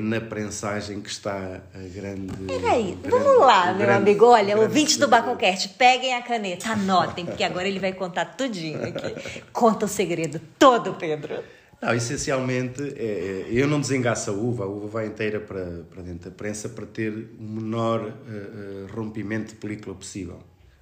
[0.00, 2.36] na prensagem que está a grande.
[2.46, 4.26] Peraí, grande, vamos lá, meu grande, amigo.
[4.26, 9.42] Olha, ouvintes do Bacocast, peguem a caneta, anotem, porque agora ele vai contar tudinho aqui.
[9.52, 11.42] Conta o segredo todo, Pedro.
[11.80, 16.30] Não, essencialmente, é, eu não desengaço a uva, a uva vai inteira para, para dentro
[16.30, 20.38] da prensa para ter o menor uh, rompimento de película possível.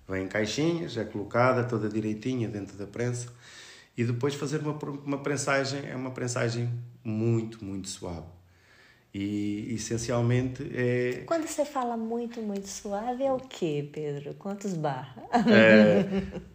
[0.08, 3.28] Vem em caixinhas, é colocada toda direitinha dentro da prensa
[3.96, 6.70] e depois fazer uma, uma prensagem, é uma prensagem
[7.02, 8.26] muito, muito suave
[9.14, 11.24] e essencialmente é.
[11.26, 14.34] Quando você fala muito, muito suave, é o quê, Pedro?
[14.34, 15.14] Quantos bar?
[15.32, 16.04] É,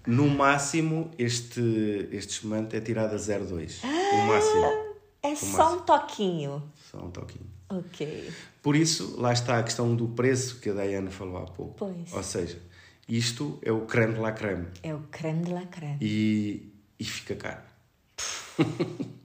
[0.08, 3.80] no máximo, este, este espumante é tirado a 0,2.
[3.84, 4.98] Ah, o máximo.
[5.22, 5.82] É o só máximo.
[5.82, 6.64] um toquinho.
[6.92, 7.46] Só um toquinho.
[7.70, 8.32] Ok.
[8.64, 11.76] Por isso, lá está a questão do preço que a Diana falou há pouco.
[11.78, 12.12] Pois.
[12.12, 12.60] Ou seja,
[13.08, 14.68] isto é o creme de la creme.
[14.82, 15.98] É o creme de la creme.
[16.02, 17.62] E, e fica caro.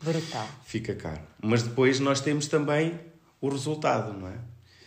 [0.02, 0.46] Brutal.
[0.64, 1.22] fica caro.
[1.42, 3.00] Mas depois nós temos também
[3.43, 4.38] o resultado, não é?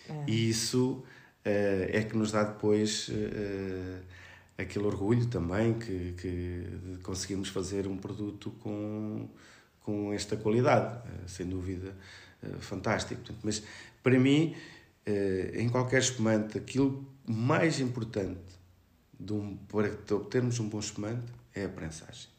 [0.09, 0.23] é.
[0.25, 1.03] E isso uh,
[1.43, 4.01] é que nos dá depois uh,
[4.57, 9.29] aquele orgulho também que, que conseguimos fazer um produto com,
[9.81, 11.93] com esta qualidade, uh, sem dúvida
[12.59, 13.21] fantástico.
[13.43, 13.63] Mas
[14.03, 14.55] para mim,
[15.55, 18.39] em qualquer espumante, aquilo mais importante
[19.19, 21.25] de um, para obtermos um bom espumante
[21.55, 22.29] é a prensagem.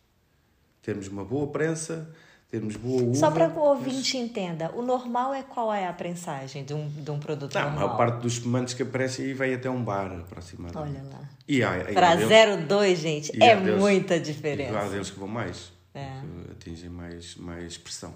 [0.81, 2.09] Termos uma boa prensa,
[2.51, 3.15] termos boa uva.
[3.15, 4.25] Só para o ouvinte mas...
[4.25, 7.79] entenda, o normal é qual é a prensagem de um, de um produto Não, normal?
[7.79, 10.99] A maior parte dos espumantes que aparecem aí vai até um bar aproximadamente.
[10.99, 11.29] Olha lá.
[11.49, 11.61] E
[11.93, 14.79] Para 0,2, gente, é deles, muita diferença.
[14.79, 16.05] Há deles que vão mais, é.
[16.05, 18.15] que atingem mais, mais pressão.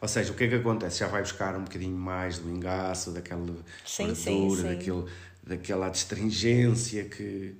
[0.00, 1.00] Ou seja, o que é que acontece?
[1.00, 3.44] Já vai buscar um bocadinho mais do engaço, daquela
[3.84, 4.62] sim, gordura, sim, sim.
[4.62, 5.04] Daquele,
[5.42, 7.56] daquela adstringência que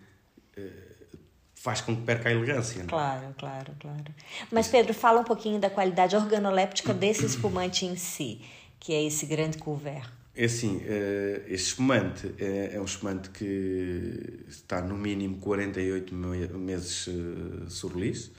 [1.61, 2.78] faz com que perca a elegância.
[2.78, 2.84] Não?
[2.84, 2.88] É?
[2.88, 4.14] Claro, claro, claro.
[4.50, 8.40] Mas Pedro, fala um pouquinho da qualidade organoléptica desse espumante em si,
[8.78, 10.09] que é esse grande couvert.
[10.36, 17.09] É assim, eh, este espumante é, é um espumante que está no mínimo 48 meses
[17.09, 18.30] eh, sur lis.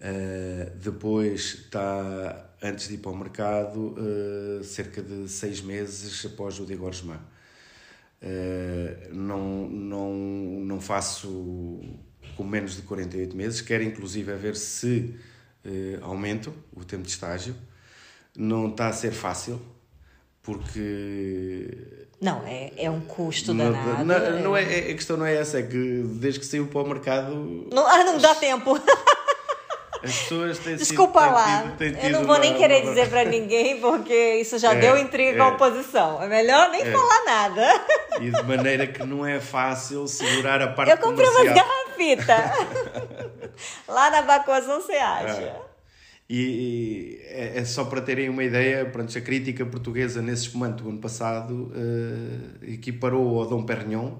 [0.00, 3.94] Uh, depois está, antes de ir para o mercado,
[4.64, 7.20] cerca de seis meses após o degorgement.
[8.22, 10.14] Uh, não, não,
[10.64, 11.82] não faço
[12.40, 15.14] com menos de 48 meses, quero inclusive a ver se
[15.62, 17.54] uh, aumento o tempo de estágio.
[18.34, 19.60] Não está a ser fácil,
[20.42, 21.76] porque.
[22.18, 24.04] Não, é, é um custo não, danado.
[24.04, 24.42] Não, é...
[24.42, 27.68] não é, a questão não é essa, é que desde que saiu para o mercado.
[27.70, 28.80] Não, ah, não dá tempo.
[30.02, 32.90] As pessoas têm Desculpa sido, lá, tido, tido eu não vou uma, nem querer uma...
[32.90, 36.22] dizer para ninguém porque isso já é, deu intriga é, com a oposição.
[36.22, 36.90] É melhor nem é.
[36.90, 37.84] falar nada.
[38.20, 41.54] E de maneira que não é fácil segurar a parte Eu comprei comercial.
[41.54, 41.64] umas
[42.00, 43.50] garrafitas.
[43.86, 45.42] lá na Bacoazão você acha.
[45.42, 45.70] É.
[46.28, 50.82] E, e é, é, só para terem uma ideia, pronto, a crítica portuguesa nesse espumante
[50.82, 54.12] do ano passado uh, equiparou ao Dom Perignon,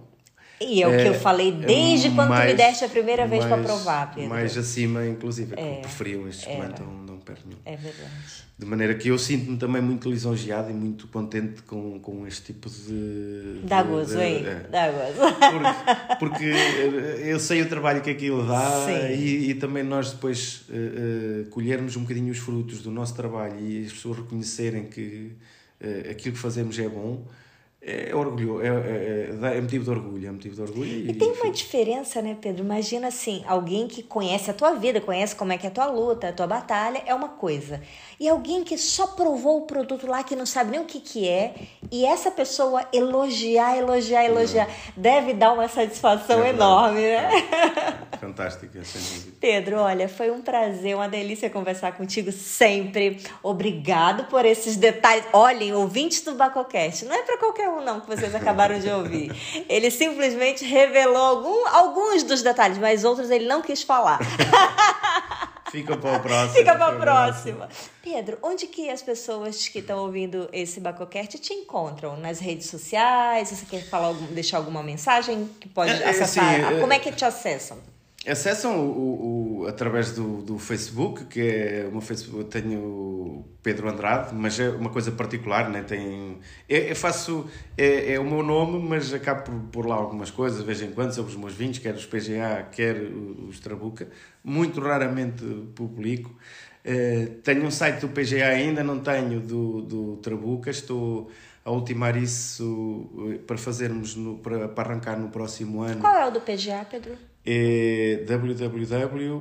[0.60, 2.88] e é o que eu é, falei é desde quando mais, tu me deste a
[2.88, 4.28] primeira vez para provar, Pedro.
[4.28, 7.58] Mais acima, inclusive, é, que preferiam este espumante a um Dom Perignon.
[7.64, 8.10] É verdade.
[8.58, 12.68] De maneira que eu sinto-me também muito lisonjeado e muito contente com, com este tipo
[12.68, 13.60] de.
[13.64, 14.44] Dá gozo, hein?
[14.46, 14.66] É.
[14.70, 16.18] Dá gozo.
[16.18, 20.72] Porque, porque, eu sei o trabalho que aquilo dá e, e, também nós depois uh,
[20.72, 25.32] uh, colhermos um bocadinho os frutos do nosso trabalho e as pessoas reconhecerem que
[25.80, 27.24] uh, aquilo que fazemos é bom
[27.82, 30.86] é orgulho, é, é, é, é, motivo de orgulho, é motivo de orgulho.
[30.86, 32.62] E, e tem uma diferença, né, Pedro?
[32.62, 35.86] Imagina assim, alguém que conhece a tua vida, conhece como é que é a tua
[35.86, 37.80] luta, a tua batalha, é uma coisa.
[38.18, 41.26] E alguém que só provou o produto lá, que não sabe nem o que que
[41.26, 41.54] é,
[41.90, 47.30] e essa pessoa elogiar, elogiar, elogiar, deve dar uma satisfação é enorme, né?
[48.12, 48.18] É.
[48.18, 49.36] Fantástica, sem dúvida.
[49.40, 53.18] Pedro, olha, foi um prazer, uma delícia conversar contigo sempre.
[53.42, 55.24] Obrigado por esses detalhes.
[55.32, 59.32] Olhem, ouvintes do Bacocast, não é para qualquer um não que vocês acabaram de ouvir.
[59.68, 64.18] Ele simplesmente revelou algum, alguns dos detalhes, mas outros ele não quis falar.
[65.70, 66.54] Fica para o próximo.
[66.54, 67.68] Fica para a próxima.
[68.02, 72.16] Pedro, onde que as pessoas que estão ouvindo esse Bacocast te encontram?
[72.16, 73.48] Nas redes sociais?
[73.48, 76.56] Você quer falar, deixar alguma mensagem que pode é, acessar?
[76.56, 77.78] Sim, Como é que te acessam?
[78.26, 82.78] Acessam o, o, através do, do Facebook, que é uma Facebook, eu tenho
[83.62, 85.82] Pedro Andrade, mas é uma coisa particular, né?
[85.82, 90.60] Tem, eu, faço, é, é, o meu nome, mas acabo por pôr lá algumas coisas,
[90.60, 94.08] de vez em quando, sobre os meus vinhos, quer os PGA, quer os Trabuca.
[94.42, 96.34] Muito raramente publico.
[96.82, 101.30] Uh, tenho um site do PGA ainda, não tenho do, do Trabuca, estou
[101.64, 106.00] a ultimar isso eh, para fazermos, no, para, para arrancar no próximo ano.
[106.00, 107.16] Qual é o do PGA, Pedro?
[107.44, 109.40] É www.pga.wine.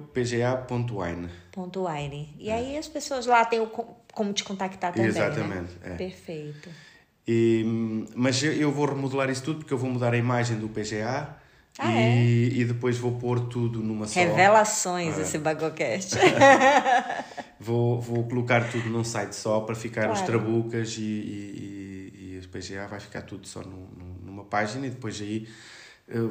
[1.76, 2.36] .wine.
[2.40, 5.18] E aí as pessoas lá têm o, como te contactar também, né?
[5.18, 5.78] Exatamente.
[5.82, 5.94] Né?
[5.94, 5.96] É.
[5.96, 6.70] Perfeito.
[7.28, 11.38] E, mas eu vou remodelar isso tudo porque eu vou mudar a imagem do PGA
[11.78, 12.62] ah, e, é?
[12.62, 14.20] e depois vou pôr tudo numa só.
[14.20, 15.22] Revelações ah.
[15.22, 16.16] esse Bagocast.
[17.60, 20.20] vou, vou colocar tudo num site só para ficar claro.
[20.20, 25.22] os trabucas e, e, e, e PGA vai ficar tudo só numa página e depois
[25.22, 25.48] aí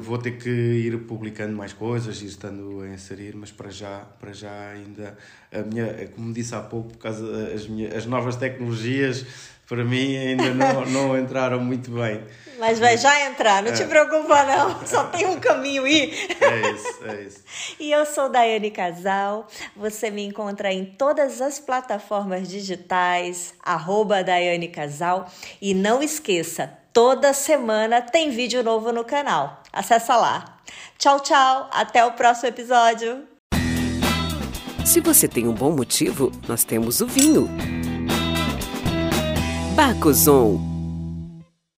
[0.01, 4.33] vou ter que ir publicando mais coisas e estando a inserir, mas para já, para
[4.33, 5.17] já ainda
[5.51, 9.25] a minha, como disse há pouco, por causa das minhas, as novas tecnologias
[9.69, 12.23] para mim ainda não, não entraram muito bem.
[12.57, 13.75] Mas vai já entrar, não é.
[13.75, 16.11] te preocupa não, só tem um caminho aí.
[16.41, 17.43] É isso, é isso.
[17.79, 24.67] E eu sou Daiane Casal, você me encontra em todas as plataformas digitais, arroba Daiane
[24.67, 29.61] Casal, e não esqueça, toda semana tem vídeo novo no canal.
[29.71, 30.59] Acesse lá.
[30.97, 31.69] Tchau, tchau.
[31.71, 33.27] Até o próximo episódio.
[34.85, 37.47] Se você tem um bom motivo, nós temos o vinho.
[39.75, 40.78] Bacozon